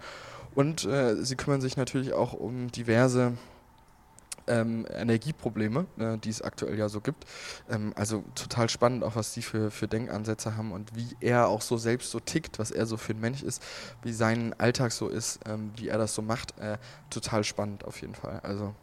[0.56, 3.34] Und äh, sie kümmern sich natürlich auch um diverse
[4.48, 7.26] ähm, Energieprobleme, äh, die es aktuell ja so gibt.
[7.70, 11.62] Ähm, also total spannend, auch was die für, für Denkansätze haben und wie er auch
[11.62, 13.62] so selbst so tickt, was er so für ein Mensch ist,
[14.04, 16.58] wie sein Alltag so ist, ähm, wie er das so macht.
[16.60, 16.78] Äh,
[17.10, 18.40] total spannend auf jeden Fall.
[18.42, 18.74] Also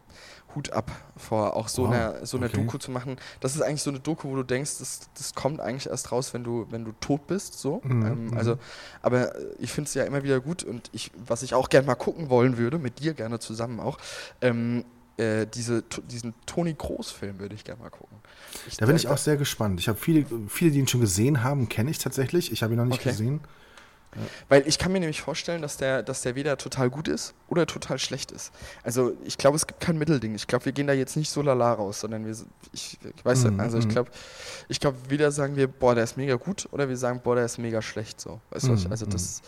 [0.55, 2.57] Hut ab vor auch so Wow, einer so eine okay.
[2.57, 3.17] Doku zu machen.
[3.39, 6.33] Das ist eigentlich so eine Doku, wo du denkst, das, das kommt eigentlich erst raus,
[6.33, 7.59] wenn du, wenn du tot bist.
[7.59, 7.81] So.
[7.83, 8.37] Mhm, Ähm, mhm.
[8.37, 8.57] also,
[9.01, 11.95] aber ich finde es ja immer wieder gut und ich, was ich auch gerne mal
[11.95, 13.97] gucken wollen würde, mit dir gerne zusammen auch,
[14.41, 14.85] ähm,
[15.17, 18.17] äh, diese, diesen Toni Kroos-Film würde ich gerne mal gucken.
[18.65, 19.79] Ich, Da bin äh, ich auch sehr gespannt.
[19.79, 22.51] Ich habe viele, viele, die ihn schon gesehen haben, kenne ich tatsächlich.
[22.51, 23.09] Ich habe ihn noch nicht Okay.
[23.09, 23.41] gesehen.
[24.49, 27.65] Weil ich kann mir nämlich vorstellen, dass der, dass der weder total gut ist oder
[27.65, 28.51] total schlecht ist.
[28.83, 30.35] Also ich glaube, es gibt kein Mittelding.
[30.35, 32.35] Ich glaube, wir gehen da jetzt nicht so lala raus, sondern wir
[32.73, 33.89] ich, ich weiß Mhm, also ich mhm.
[33.89, 34.11] glaube,
[34.67, 37.45] ich glaube, weder sagen wir, boah, der ist mega gut oder wir sagen, boah, der
[37.45, 38.19] ist mega schlecht.
[38.19, 39.09] So, weißt du, Mhm, also mhm.
[39.11, 39.41] das.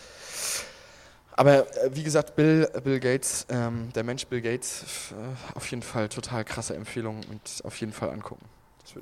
[1.32, 5.84] Aber äh, wie gesagt, Bill, Bill Gates, ähm, der Mensch Bill Gates, äh, auf jeden
[5.84, 8.46] Fall total krasse Empfehlung und auf jeden Fall angucken.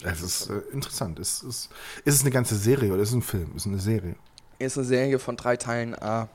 [0.01, 1.19] Das auf ist äh, interessant.
[1.19, 1.69] Es ist,
[2.03, 3.51] ist es eine ganze Serie oder ist es ein Film?
[3.55, 4.15] Ist es eine Serie?
[4.59, 6.27] Ist eine Serie von drei Teilen, ah,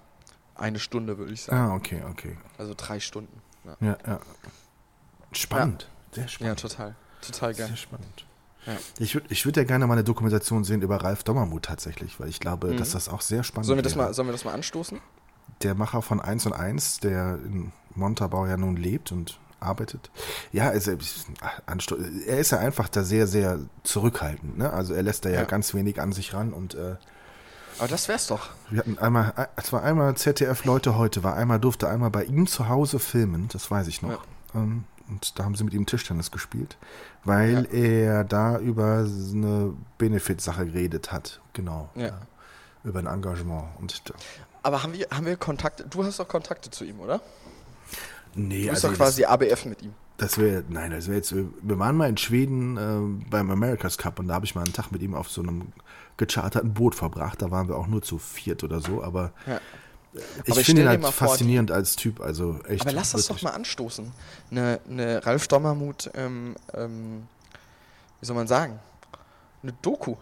[0.54, 1.56] eine Stunde würde ich sagen.
[1.70, 2.36] Ah, okay, okay.
[2.58, 3.40] Also drei Stunden.
[3.64, 3.76] Ja.
[3.80, 4.20] Ja, ja.
[5.32, 5.88] Spannend.
[6.12, 6.60] Sehr Ja, spannend.
[6.60, 6.94] total.
[7.22, 7.66] Total geil.
[7.68, 8.26] Sehr spannend.
[8.66, 8.76] Ja.
[8.98, 12.28] Ich würde ich würd ja gerne mal eine Dokumentation sehen über Ralf Dommermuth tatsächlich, weil
[12.28, 12.76] ich glaube, Mhm.
[12.76, 15.00] dass das auch sehr spannend Sollen wir, das mal, sollen wir das mal anstoßen?
[15.62, 20.10] Der Macher von 1 und 1, der in Montabaur ja nun lebt und arbeitet.
[20.52, 20.92] Ja, also,
[22.26, 24.56] er ist ja einfach da sehr, sehr zurückhaltend.
[24.58, 24.72] Ne?
[24.72, 25.44] Also er lässt da ja, Ja.
[25.44, 26.96] ganz wenig an sich ran und äh,
[27.80, 28.50] Aber das wär's doch.
[28.68, 32.24] wir hatten einmal, äh, es war einmal ZDF Leute heute, war einmal, durfte einmal bei
[32.24, 34.22] ihm zu Hause filmen, das weiß ich noch.
[34.54, 36.76] Ähm, und da haben sie mit ihm Tischtennis gespielt,
[37.24, 41.40] weil er da über eine Benefit-Sache geredet hat.
[41.52, 41.88] Genau.
[41.94, 42.20] Ja.
[42.84, 43.64] Über ein Engagement.
[43.80, 44.02] Und
[44.62, 45.84] Aber haben wir, haben wir Kontakte?
[45.88, 47.20] Du hast doch Kontakte zu ihm, oder?
[48.34, 49.94] nee, Du bist also doch quasi ABF mit ihm.
[50.18, 54.18] Das wäre, nein, das wäre jetzt, wir waren mal in Schweden äh, beim America's Cup
[54.18, 55.72] und da habe ich mal einen Tag mit ihm auf so einem
[56.20, 57.42] gecharterten Boot verbracht.
[57.42, 59.60] Da waren wir auch nur zu viert oder so, aber Ja.
[60.44, 62.82] ich ich finde ihn halt mal vor, faszinierend als Typ, also echt.
[62.82, 64.12] Aber lass das doch mal anstoßen.
[64.50, 67.26] Eine, eine Ralf Dommermuth, ähm, ähm,
[68.20, 68.78] wie soll man sagen?
[69.62, 70.16] Eine Doku.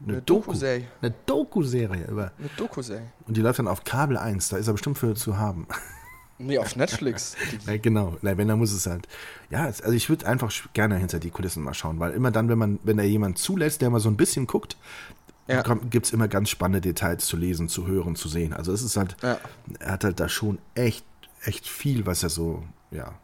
[0.00, 0.52] Eine Doku.
[0.52, 0.86] Doku-Serie.
[1.02, 2.30] Eine Doku-Serie über.
[2.38, 3.08] Eine Doku-Serie.
[3.26, 5.66] Und die läuft dann auf Kabel 1, da ist er bestimmt für zu haben.
[6.40, 7.34] Nee, auf Netflix.
[7.66, 8.16] Ja, genau.
[8.22, 9.08] Na, wenn, dann muss es halt.
[9.50, 12.58] Ja, also ich würde einfach gerne hinter die Kulissen mal schauen, weil immer dann, wenn
[12.58, 14.76] man, wenn da jemand zulässt, der mal so ein bisschen guckt,
[15.48, 15.62] Ja.
[15.90, 18.52] gibt es immer ganz spannende Details zu lesen, zu hören, zu sehen.
[18.52, 19.38] Also es ist halt, Ja.
[19.80, 21.04] er hat halt da schon echt,
[21.42, 23.14] echt viel, was er so, ja,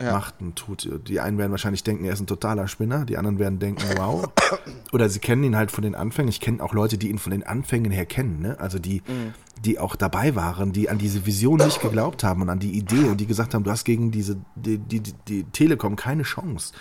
[0.00, 0.12] Ja.
[0.12, 0.88] macht und tut.
[1.06, 4.24] Die einen werden wahrscheinlich denken, er ist ein totaler Spinner, die anderen werden denken, wow.
[4.92, 6.28] Oder sie kennen ihn halt von den Anfängen.
[6.30, 8.58] Ich kenne auch Leute, die ihn von den Anfängen her kennen, ne?
[8.58, 9.34] Also die, Mhm.
[9.64, 13.04] die auch dabei waren, die an diese Vision nicht geglaubt haben und an die Idee
[13.04, 16.72] und die gesagt haben, du hast gegen diese, die, die, die, die Telekom keine Chance.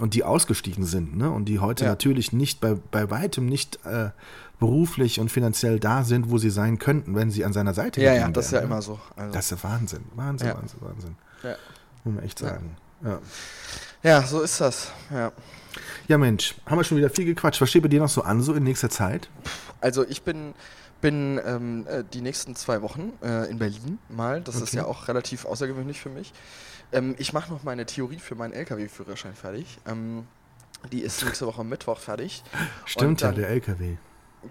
[0.00, 1.30] Und die ausgestiegen sind, ne?
[1.30, 1.90] Und die heute Ja.
[1.90, 4.10] natürlich nicht bei, bei weitem nicht äh,
[4.58, 8.08] beruflich und finanziell da sind, wo sie sein könnten, wenn sie an seiner Seite Ja,
[8.08, 8.66] ja, geblieben das ist ja ne?
[8.66, 8.98] immer so.
[9.16, 10.04] Also, Das ist ja Wahnsinn.
[10.14, 10.56] Wahnsinn, Ja.
[10.56, 11.16] Wahnsinn, Wahnsinn.
[11.42, 11.54] ja.
[12.04, 12.76] Muss man echt sagen.
[13.04, 13.18] Ja.
[14.02, 14.90] ja, so ist das.
[15.10, 15.32] Ja.
[16.08, 17.60] Ja, Mensch, haben wir schon wieder viel gequatscht.
[17.60, 19.28] Was steht bei dir noch so an, so in nächster Zeit?
[19.80, 20.54] Also ich bin,
[21.00, 24.40] bin ähm, äh, die nächsten zwei Wochen äh, in Berlin mal.
[24.40, 24.76] Das ist Okay.
[24.78, 26.32] ja auch relativ außergewöhnlich für mich.
[26.92, 29.78] Ähm, ich mache noch meine Theorie für meinen LKW-Führerschein fertig.
[29.86, 30.26] Ähm,
[30.92, 32.42] die ist nächste Woche Mittwoch fertig.
[32.84, 33.96] Stimmt Und ja, dann- der LKW.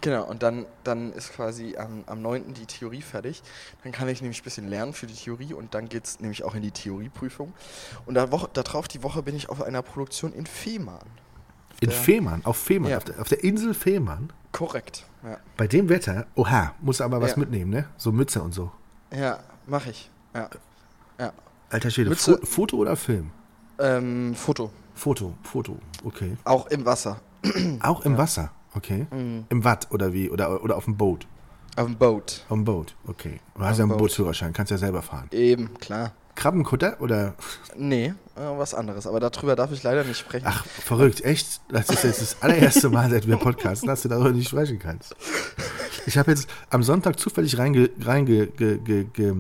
[0.02, 2.54] Genau, und dann, dann ist quasi am, am 9.
[2.54, 3.42] die Theorie fertig.
[3.84, 6.44] Dann kann ich nämlich ein bisschen lernen für die Theorie und dann geht es nämlich
[6.44, 7.52] auch in die Theorieprüfung.
[8.06, 11.08] Und da Woche, darauf die Woche bin ich auf einer Produktion in Fehmarn.
[11.80, 12.98] In Fehmarn, auf Fehmarn, Ja.
[12.98, 14.32] auf, der, auf der Insel Fehmarn.
[14.52, 15.38] Korrekt, ja.
[15.58, 17.38] Bei dem Wetter, oha, muss aber was Ja.
[17.40, 17.90] mitnehmen, ne?
[17.98, 18.72] So Mütze und so.
[19.12, 20.12] Ja, mache ich.
[20.36, 20.50] Ja.
[21.20, 21.34] ja.
[21.70, 23.32] Alter Schwede, Fo Foto oder Film?
[23.80, 24.72] Ähm, Foto.
[24.96, 26.36] Foto, Foto, okay.
[26.44, 27.22] Auch im Wasser.
[27.82, 29.08] Auch im Wasser, okay.
[29.12, 29.46] Mhm.
[29.50, 30.30] Im Watt oder wie?
[30.30, 31.28] Oder, oder auf dem Boot?
[31.78, 32.44] Auf dem Boot.
[32.50, 33.40] Auf dem Boot, okay.
[33.56, 34.00] Du hast ja einen Boot.
[34.00, 35.30] Bootsführerschein, kannst ja selber fahren.
[35.32, 36.12] Eben, klar.
[36.40, 37.34] Krabbenkutter oder?
[37.76, 39.06] Nee, äh, was anderes.
[39.06, 40.46] Aber darüber darf ich leider nicht sprechen.
[40.48, 41.60] Ach, verrückt, echt?
[41.68, 45.14] Das ist jetzt das allererste Mal, seit wir podcasten, dass du darüber nicht sprechen kannst.
[46.06, 49.36] Ich habe jetzt am Sonntag zufällig reingeschaltet reinge, ge, ge, ge,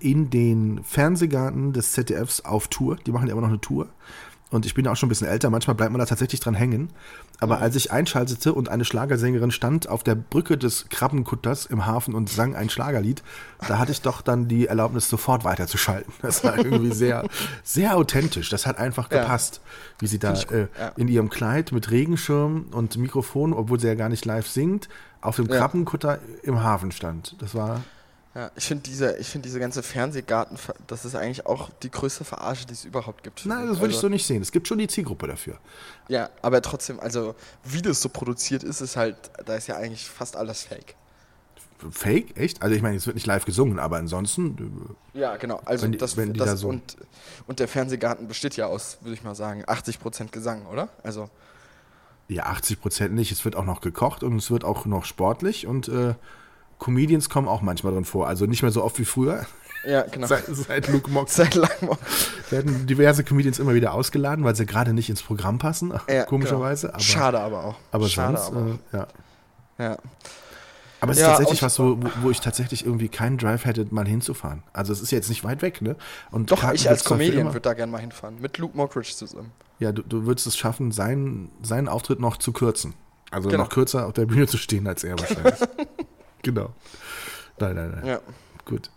[0.00, 2.96] in den Fernsehgarten des ZDFs auf Tour.
[3.04, 3.88] Die machen ja immer noch eine Tour.
[4.50, 6.54] Und ich bin ja auch schon ein bisschen älter, manchmal bleibt man da tatsächlich dran
[6.54, 6.90] hängen.
[7.38, 12.14] Aber als ich einschaltete und eine Schlagersängerin stand auf der Brücke des Krabbenkutters im Hafen
[12.14, 13.22] und sang ein Schlagerlied,
[13.68, 16.12] da hatte ich doch dann die Erlaubnis, sofort weiterzuschalten.
[16.20, 17.24] Das war irgendwie sehr,
[17.64, 18.50] sehr authentisch.
[18.50, 19.20] Das hat einfach Ja.
[19.22, 19.60] gepasst,
[20.00, 20.88] wie sie da äh, ja.
[20.96, 24.88] in ihrem Kleid mit Regenschirm und Mikrofon, obwohl sie ja gar nicht live singt,
[25.20, 25.58] auf dem Ja.
[25.58, 27.36] Krabbenkutter im Hafen stand.
[27.38, 27.82] Das war
[28.40, 32.24] Ja, ich finde diese, ich find diese ganze Fernsehgarten, das ist eigentlich auch die größte
[32.24, 33.44] Verarsche, die es überhaupt gibt.
[33.44, 33.80] Nein, das ich.
[33.82, 34.40] würde ich Also- so nicht sehen.
[34.40, 35.58] Es gibt schon die Zielgruppe dafür.
[36.08, 37.34] Ja, aber trotzdem, also
[37.64, 40.94] wie das so produziert ist, ist halt, da ist ja eigentlich fast alles fake.
[41.90, 42.34] Fake?
[42.38, 42.62] Echt?
[42.62, 44.96] Also ich meine, es wird nicht live gesungen, aber ansonsten.
[45.12, 45.60] Ja, genau.
[45.66, 46.96] Also Wenn die- das, das da so- und,
[47.46, 50.88] und der Fernsehgarten besteht ja aus, würde ich mal sagen, 80% Gesang, oder?
[51.02, 51.24] Also
[52.28, 53.32] äh, Ja, 80 Prozent nicht.
[53.32, 56.14] Es wird auch noch gekocht und es wird auch noch sportlich und äh,
[56.80, 58.26] Comedians kommen auch manchmal drin vor.
[58.26, 59.46] Also nicht mehr so oft wie früher.
[59.86, 60.26] ja, genau.
[60.26, 61.90] Seit, seit Luke Mock Seit langem.
[62.50, 66.88] werden diverse Comedians immer wieder ausgeladen, weil sie gerade nicht ins Programm passen, Ja, komischerweise.
[66.88, 66.94] genau.
[66.96, 67.74] Aber, Schade aber auch.
[67.92, 68.66] aber Schade sonst, aber.
[68.92, 69.06] Äh, ja.
[69.78, 69.98] Ja.
[71.02, 73.86] Aber es ist Ja, tatsächlich und- was, wo, wo- ich tatsächlich irgendwie keinen Drive hätte,
[73.90, 74.62] mal hinzufahren.
[74.74, 75.96] Also es ist jetzt nicht weit weg, ne?
[76.30, 78.38] Und Doch, Karten ich als Comedian würde da gerne mal hinfahren.
[78.40, 79.50] Mit Luke Mockridge zusammen.
[79.78, 82.92] Ja, du, du würdest es schaffen, seinen, seinen Auftritt noch zu kürzen.
[83.30, 83.62] Also Genau.
[83.62, 85.54] noch kürzer auf der Bühne zu stehen als er wahrscheinlich.
[86.42, 86.70] genau.
[87.58, 88.06] Nein, nein, nein.
[88.06, 88.20] Ja.
[88.64, 88.90] Gut.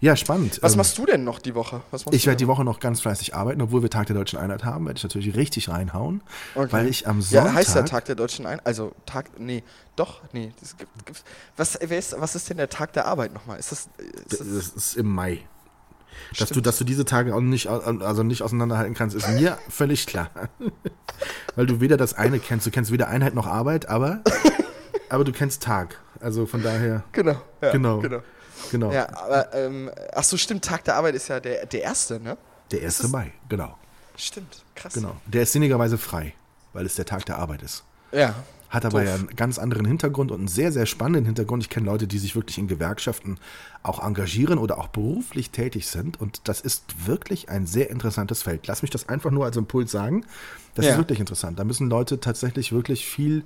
[0.00, 0.58] Ja, spannend.
[0.62, 1.80] Was Ähm, machst du denn noch die Woche?
[2.10, 2.46] Ich werde die?
[2.46, 5.34] Woche noch ganz fleißig arbeiten, obwohl wir Tag der Deutschen Einheit haben, werde ich natürlich
[5.36, 6.22] richtig reinhauen,
[6.54, 6.70] Okay.
[6.70, 7.54] weil ich am Ja, Sonntag...
[7.54, 8.60] heißt der Tag der Deutschen Ein...
[8.64, 9.30] Also, Tag...
[9.38, 9.62] Nee,
[9.96, 10.52] doch, nee.
[10.60, 11.24] Das gibt, gibt's,
[11.56, 13.58] was, ist, was ist denn der Tag der Arbeit nochmal?
[13.58, 13.88] Ist das...
[13.98, 15.40] Ist Das das ist im Mai.
[16.38, 20.06] Dass du, dass du diese Tage auch nicht, also nicht auseinanderhalten kannst, ist mir völlig
[20.06, 20.30] klar.
[21.56, 24.22] Weil du weder das eine kennst, du kennst weder Einheit noch Arbeit, aber,
[25.08, 25.98] aber du kennst Tag.
[26.20, 27.40] Also von daher, genau.
[27.60, 28.00] Ja, Genau.
[28.00, 28.22] genau.
[28.70, 28.92] genau.
[28.92, 29.52] Ja, aber...
[29.54, 30.64] Ähm, ach so, stimmt.
[30.64, 32.36] Tag der Arbeit ist ja der, der erste, ne?
[32.70, 32.98] Der 1.
[32.98, 33.76] das- Mai, genau.
[34.16, 34.64] Stimmt.
[34.74, 34.94] Krass.
[34.94, 35.14] genau.
[35.26, 36.32] Der ist sinnigerweise frei,
[36.72, 37.84] weil es der Tag der Arbeit ist.
[38.12, 38.34] Ja.
[38.70, 39.08] Hat aber Doof.
[39.08, 41.62] ja einen ganz anderen Hintergrund und einen sehr, sehr spannenden Hintergrund.
[41.62, 43.38] Ich kenne Leute, die sich wirklich in Gewerkschaften
[43.82, 46.20] auch engagieren oder auch beruflich tätig sind.
[46.20, 48.66] Und das ist wirklich ein sehr interessantes Feld.
[48.66, 50.24] Lass mich das einfach nur als Impuls sagen.
[50.74, 50.92] Das Ja.
[50.92, 51.58] ist wirklich interessant.
[51.58, 53.44] Da müssen Leute tatsächlich wirklich viel,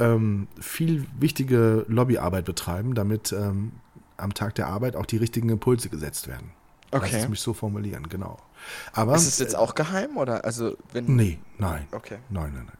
[0.00, 3.72] ähm, viel wichtige Lobbyarbeit betreiben, damit ähm,
[4.16, 6.50] am Tag der Arbeit auch die richtigen Impulse gesetzt werden.
[6.92, 7.20] Lass Okay.
[7.20, 8.36] es mich so formulieren, genau.
[8.92, 11.86] Aber Ist es jetzt auch geheim oder also wenn Nee, nein.
[11.92, 12.16] Okay.
[12.28, 12.76] Nein, nein, nein.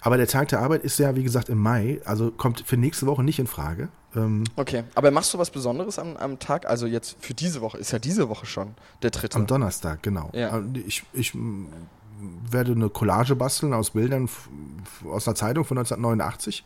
[0.00, 3.06] Aber der Tag der Arbeit ist ja, wie gesagt, im Mai, also kommt für nächste
[3.06, 3.88] Woche nicht in Frage.
[4.16, 6.66] Ähm, Okay, aber machst du was Besonderes am, am Tag?
[6.66, 9.36] Also jetzt für diese Woche, ist ja diese Woche schon der dritte.
[9.36, 10.30] am Donnerstag, genau.
[10.32, 10.56] Ja.
[10.56, 11.32] Ähm, Ich, ich
[12.50, 14.28] werde eine Collage basteln aus Bildern
[15.10, 16.64] aus einer Zeitung von 1989.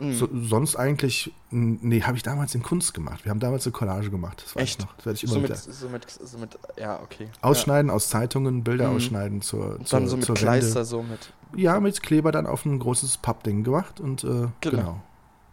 [0.00, 0.12] Mhm.
[0.14, 3.24] So, sonst eigentlich, nee, habe ich damals in Kunst gemacht.
[3.24, 4.42] Wir haben damals eine Collage gemacht.
[4.44, 4.80] Das weiß Echt?
[4.80, 4.96] ich noch.
[4.96, 7.28] Das werde ich immer so mit, so mit, so mit, ja, okay.
[7.42, 8.96] Ausschneiden aus Zeitungen, Bilder Mhm.
[8.96, 9.84] ausschneiden zur, Ja.
[9.84, 10.84] Zur, dann so mit Kleister, Wende.
[10.84, 11.32] so mit.
[11.56, 14.50] Ja, mit Kleber dann auf ein großes Pappding gemacht und äh, Genau.
[14.62, 15.02] genau.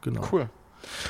[0.02, 0.28] genau.
[0.32, 0.50] Cool.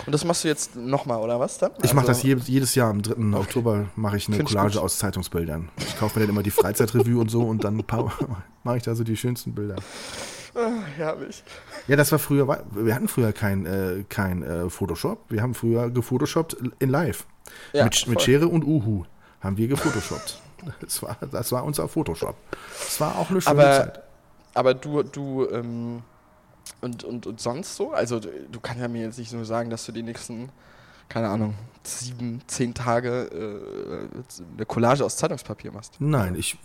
[0.06, 1.72] Und das machst du jetzt nochmal, oder was dann?
[1.84, 3.38] Ich mache das Also- jedes, Jahr am 3.
[3.38, 4.84] Oktober mache ich eine Find ich Collage gut.
[4.84, 5.70] aus Zeitungsbildern.
[5.78, 7.84] Ich kaufe mir dann immer die Freizeitrevue und so und dann
[8.64, 9.76] mache ich da so die schönsten Bilder.
[10.54, 11.44] Ah, herrlich.
[11.88, 15.20] Ja, das war früher, wir hatten früher kein, äh, kein äh, Photoshop.
[15.30, 17.26] Wir haben früher gefotoshoppt in live.
[17.74, 18.22] Ja, mit, mit.
[18.22, 19.06] Schere und Uhu
[19.42, 20.40] haben wir gefotoshoppt.
[20.80, 22.36] Das war, das war unser Photoshop.
[22.78, 24.04] Das war auch eine schöne Aber, Zeit.
[24.54, 26.04] aber du, du, ähm,
[26.82, 27.92] und, und, und sonst so?
[27.92, 30.50] Also du, kannst ja mir jetzt nicht nur sagen, dass du die nächsten,
[31.10, 35.96] keine Ahnung, sieben, zehn Tage äh, eine Collage aus Zeitungspapier machst.
[36.00, 36.58] Nein, ich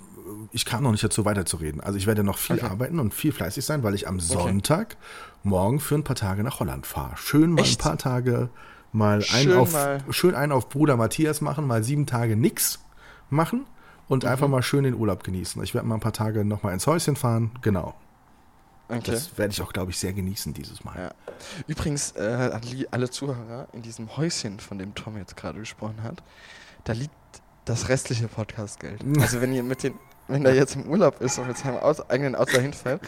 [0.50, 1.80] ich kam noch nicht dazu weiterzureden.
[1.80, 2.66] Also ich werde noch viel Okay.
[2.66, 4.96] arbeiten und viel fleißig sein, weil ich am Sonntag
[5.44, 7.16] morgen für ein paar Tage nach Holland fahre.
[7.16, 7.78] Schön mal Echt?
[7.78, 8.48] ein paar Tage
[8.92, 10.02] mal einen Schön auf, mal.
[10.10, 12.80] schön einen auf Bruder Matthias machen, mal sieben Tage nix
[13.30, 13.66] machen
[14.08, 14.30] und Mhm.
[14.30, 15.62] einfach mal schön den Urlaub genießen.
[15.62, 17.52] Ich werde mal ein paar Tage noch mal ins Häuschen fahren.
[17.62, 17.94] Genau.
[18.88, 19.10] Okay.
[19.10, 20.96] Das werde ich auch, glaube ich, sehr genießen dieses Mal.
[20.96, 21.10] Ja.
[21.66, 22.62] Übrigens, äh, an
[22.92, 26.22] alle Zuhörer, in diesem Häuschen, von dem Tom jetzt gerade gesprochen hat,
[26.84, 27.12] da liegt
[27.64, 29.02] das restliche Podcastgeld.
[29.20, 29.94] Also wenn ihr mit den,
[30.28, 33.00] wenn er jetzt im Urlaub ist und mit seinem Auto, eigenen Auto hinfällt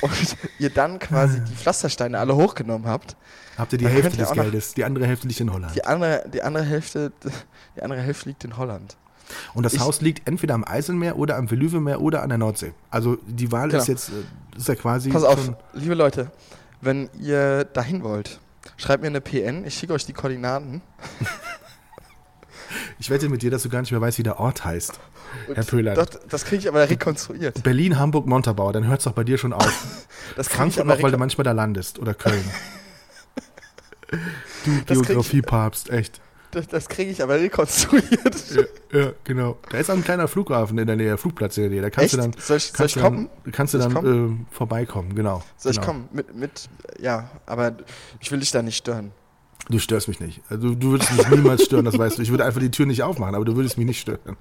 [0.00, 3.16] und ihr dann quasi die Pflastersteine alle hochgenommen habt,
[3.58, 4.74] Habt ihr die Hälfte ihr des Geldes?
[4.74, 5.76] Die andere Hälfte liegt in Holland.
[5.76, 7.12] die andere, die andere Hälfte,
[7.76, 8.96] die andere Hälfte liegt in Holland.
[9.54, 12.72] Und das Ich- Haus liegt entweder am Eiselmeer oder am Veluwemeer oder an der Nordsee.
[12.90, 13.84] Also die Wahl ist Genau.
[13.84, 16.30] jetzt, äh, ist ja quasi Pass auf, liebe Leute,
[16.80, 18.38] wenn ihr dahin wollt,
[18.76, 20.82] schreibt mir eine PN, ich schicke euch die Koordinaten.
[22.98, 24.98] Ich wette mit dir, dass du gar nicht mehr weißt, wie der Ort heißt.
[25.52, 25.94] Herr Pöhler.
[25.94, 27.62] Das, das kriege ich aber rekonstruiert.
[27.62, 29.66] Berlin, Hamburg, Montabaur, dann hört es doch bei dir schon auf.
[30.36, 31.98] Das Frankfurt noch, weil du manchmal da landest.
[31.98, 32.44] Oder Köln.
[34.64, 36.20] Du Geografiepapst, echt.
[36.54, 38.68] Das, das kriege ich aber rekonstruiert.
[38.92, 39.58] Ja, ja, genau.
[39.70, 41.82] Da ist auch ein kleiner Flughafen in der Nähe, Flugplatz in der Nähe.
[41.82, 42.24] Da kannst Echt?
[42.24, 43.28] du dann, soll ich, soll ich kommen?
[43.42, 45.42] dann, kannst du dann äh, vorbeikommen, genau.
[45.56, 45.92] Soll ich genau.
[45.92, 46.08] kommen?
[46.12, 46.68] Mit, mit,
[47.00, 47.76] ja, aber
[48.20, 49.10] ich will dich da nicht stören.
[49.68, 50.42] Du störst mich nicht.
[50.48, 52.22] Also, du würdest mich niemals stören, das weißt du.
[52.22, 54.36] Ich würde einfach die Tür nicht aufmachen, aber du würdest mich nicht stören.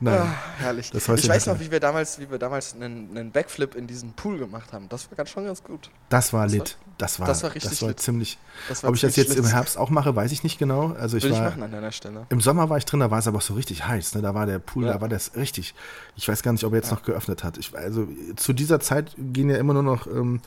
[0.00, 0.20] Nein.
[0.20, 0.90] Ah, herrlich.
[0.90, 4.12] Das ich weiß noch, wie wir damals, wie wir damals einen, einen Backflip in diesen
[4.12, 4.88] Pool gemacht haben.
[4.88, 5.90] Das war ganz schon ganz gut.
[6.08, 6.78] Das war Das lit.
[6.98, 8.00] Das war, das war richtig das war lit.
[8.00, 8.38] ziemlich.
[8.68, 9.46] Das war Ob ich das jetzt im schlimm.
[9.54, 10.92] Herbst auch mache, weiß ich nicht genau.
[10.98, 12.26] Also ich Will ich war machen an deiner Stelle.
[12.28, 14.14] im Sommer war ich drin, da war es aber so richtig heiß.
[14.14, 14.22] Ne?
[14.22, 14.94] Da war der Pool, Ja.
[14.94, 15.74] da war das richtig.
[16.16, 17.56] Ich weiß gar nicht, ob er jetzt noch geöffnet hat.
[17.58, 20.40] Ich, also zu dieser Zeit gehen ja immer nur noch ähm,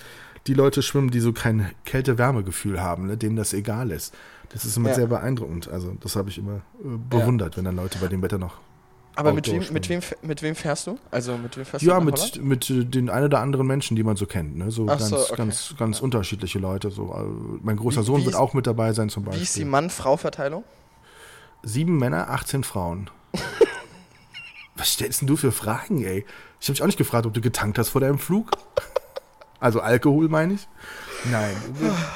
[0.47, 3.15] die Leute schwimmen, die so kein Kälte-Wärme-Gefühl haben, ne?
[3.17, 4.13] denen das egal ist.
[4.49, 4.95] Das ist immer Ja.
[4.95, 5.69] sehr beeindruckend.
[5.69, 8.55] Also das habe ich immer äh, bewundert, wenn dann Leute bei dem Wetter noch.
[9.15, 10.97] Aber mit wem, mit, wem, mit wem fährst du?
[11.11, 12.05] Also mit wem fährst Ja, du?
[12.05, 12.35] Holland?
[12.37, 14.55] mit, mit äh, den ein oder anderen Menschen, die man so kennt.
[14.57, 14.71] Ne?
[14.71, 15.35] So Ach ganz, so, okay.
[15.35, 16.91] ganz, ganz unterschiedliche Leute.
[16.91, 19.27] So, äh, mein großer Wie- Sohn wie wird ist- auch mit dabei sein zum Wie
[19.27, 19.43] Beispiel.
[19.43, 20.63] ist die Mann-Frau-Verteilung?
[21.63, 23.09] Sieben Männer, 18 Frauen.
[24.75, 26.25] Was stellst denn du für Fragen, ey?
[26.59, 28.51] Ich habe dich auch nicht gefragt, ob du getankt hast vor deinem Flug.
[29.59, 30.67] Also Alkohol, meine ich.
[31.29, 31.55] Nein,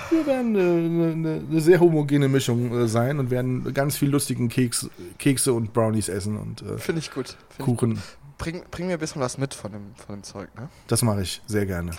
[0.10, 4.50] wir, werden äh, eine, eine sehr homogene Mischung äh, sein und werden ganz viel lustigen
[4.50, 4.90] Keks,
[5.20, 7.28] Kekse und Brownies essen und äh, Finde ich gut.
[7.28, 8.02] Find ich, Kuchen.
[8.38, 10.70] bring, bring mir ein bisschen was mit von dem, von dem Zeug, ne?
[10.88, 11.92] Das mache ich sehr gerne.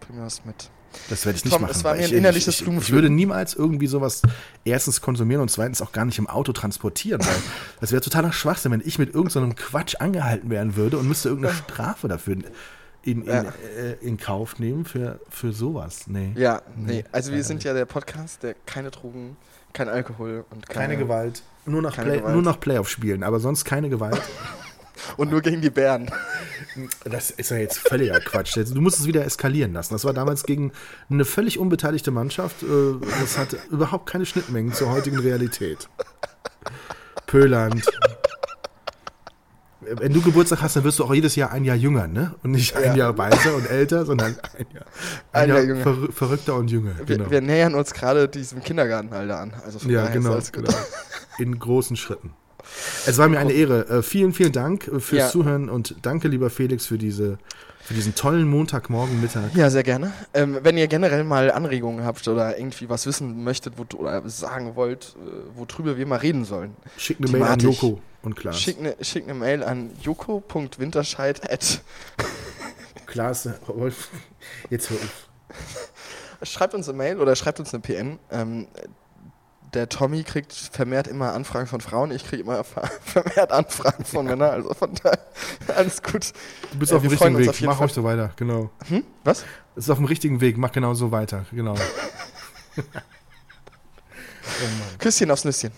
[0.00, 0.70] Bring mir was mit.
[1.08, 1.72] Das werde ich nicht Tom, machen.
[1.74, 4.22] es war mir ich, ein innerliches ich, ich, ich würde niemals irgendwie sowas
[4.64, 7.36] erstens konsumieren und zweitens auch gar nicht im Auto transportieren, weil
[7.80, 11.54] das wäre totaler Schwachsinn, wenn ich mit irgendeinem Quatsch angehalten werden würde und müsste irgendeine
[11.68, 12.36] Strafe dafür
[13.02, 13.42] in, in, Ja.
[13.76, 16.06] äh, in Kauf nehmen für, für sowas.
[16.06, 16.32] Nee.
[16.36, 17.04] Ja, nee.
[17.12, 19.36] Also wir sind ja der Podcast, der keine Drogen,
[19.72, 21.42] kein Alkohol und keine, Keine Gewalt.
[21.64, 22.34] Nur noch, Keine Play, Gewalt.
[22.34, 24.20] nur noch Playoff spielen, aber sonst keine Gewalt.
[25.16, 26.08] Und nur gegen die Bären.
[27.04, 28.56] Das ist ja jetzt völliger Quatsch.
[28.56, 29.94] Du musst es wieder eskalieren lassen.
[29.94, 30.70] Das war damals gegen
[31.10, 32.62] eine völlig unbeteiligte Mannschaft.
[32.62, 32.66] Äh,
[33.20, 35.88] Das hatte überhaupt keine Schnittmengen zur heutigen Realität.
[37.26, 37.84] Pöland.
[39.84, 42.34] Wenn du Geburtstag hast, dann wirst du auch jedes Jahr ein Jahr jünger, ne?
[42.42, 42.94] Und nicht ein Ja.
[42.94, 44.84] Jahr weiser und älter, sondern ein Jahr,
[45.32, 45.84] ein Ein Jahr, Jahr jünger.
[45.84, 46.92] verrü- verrückter und jünger.
[46.98, 47.30] Wir, Genau.
[47.30, 49.52] wir nähern uns gerade diesem Kindergartenalter an.
[49.64, 50.72] Also von Ja, genau, genau.
[51.38, 52.32] In großen Schritten.
[53.06, 53.88] Es war mir eine Ehre.
[53.88, 55.28] Äh, vielen, vielen Dank äh, fürs Ja.
[55.28, 57.38] Zuhören und danke, lieber Felix, für, diese,
[57.80, 59.54] für diesen tollen Montagmorgen, Mittag.
[59.54, 60.12] Ja, sehr gerne.
[60.32, 64.76] Ähm, wenn ihr generell mal Anregungen habt oder irgendwie was wissen möchtet wo, oder sagen
[64.76, 67.58] wollt, äh, worüber wir mal reden sollen, Schickt eine Mail an.
[67.60, 68.60] Joko und Klaas.
[68.60, 71.40] schickt eine schick ne Mail an joko.winterscheid.
[73.06, 74.08] Klaas, Wolf,
[74.70, 75.28] jetzt hör auf.
[76.48, 78.18] Schreibt uns eine Mail oder schreibt uns eine PN.
[78.30, 78.66] Ähm,
[79.74, 84.26] der Tommy kriegt vermehrt immer Anfragen von Frauen, ich kriege immer ver- vermehrt Anfragen von
[84.26, 84.50] Männern.
[84.50, 85.18] Also von daher
[85.76, 86.32] alles gut.
[86.72, 87.60] Du bist Äh, auf dem richtigen Weg.
[87.62, 87.86] Mach Fall.
[87.86, 88.70] euch so weiter, genau.
[88.88, 89.04] Hm?
[89.24, 89.44] Was?
[89.76, 90.58] Es ist auf dem richtigen Weg.
[90.58, 91.74] Mach genau so weiter, genau.
[94.98, 95.70] Küsschen aufs Nüsschen.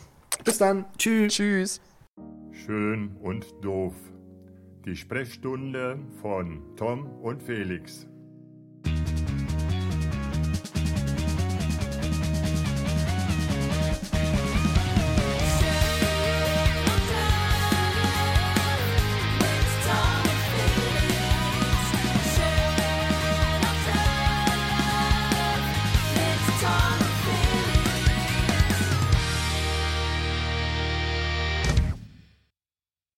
[0.44, 0.84] Bis dann.
[0.98, 1.32] Tschüss.
[1.34, 1.80] Tschüss.
[2.64, 3.92] Schön und doof.
[4.86, 8.06] Die Sprechstunde von Tom und Felix.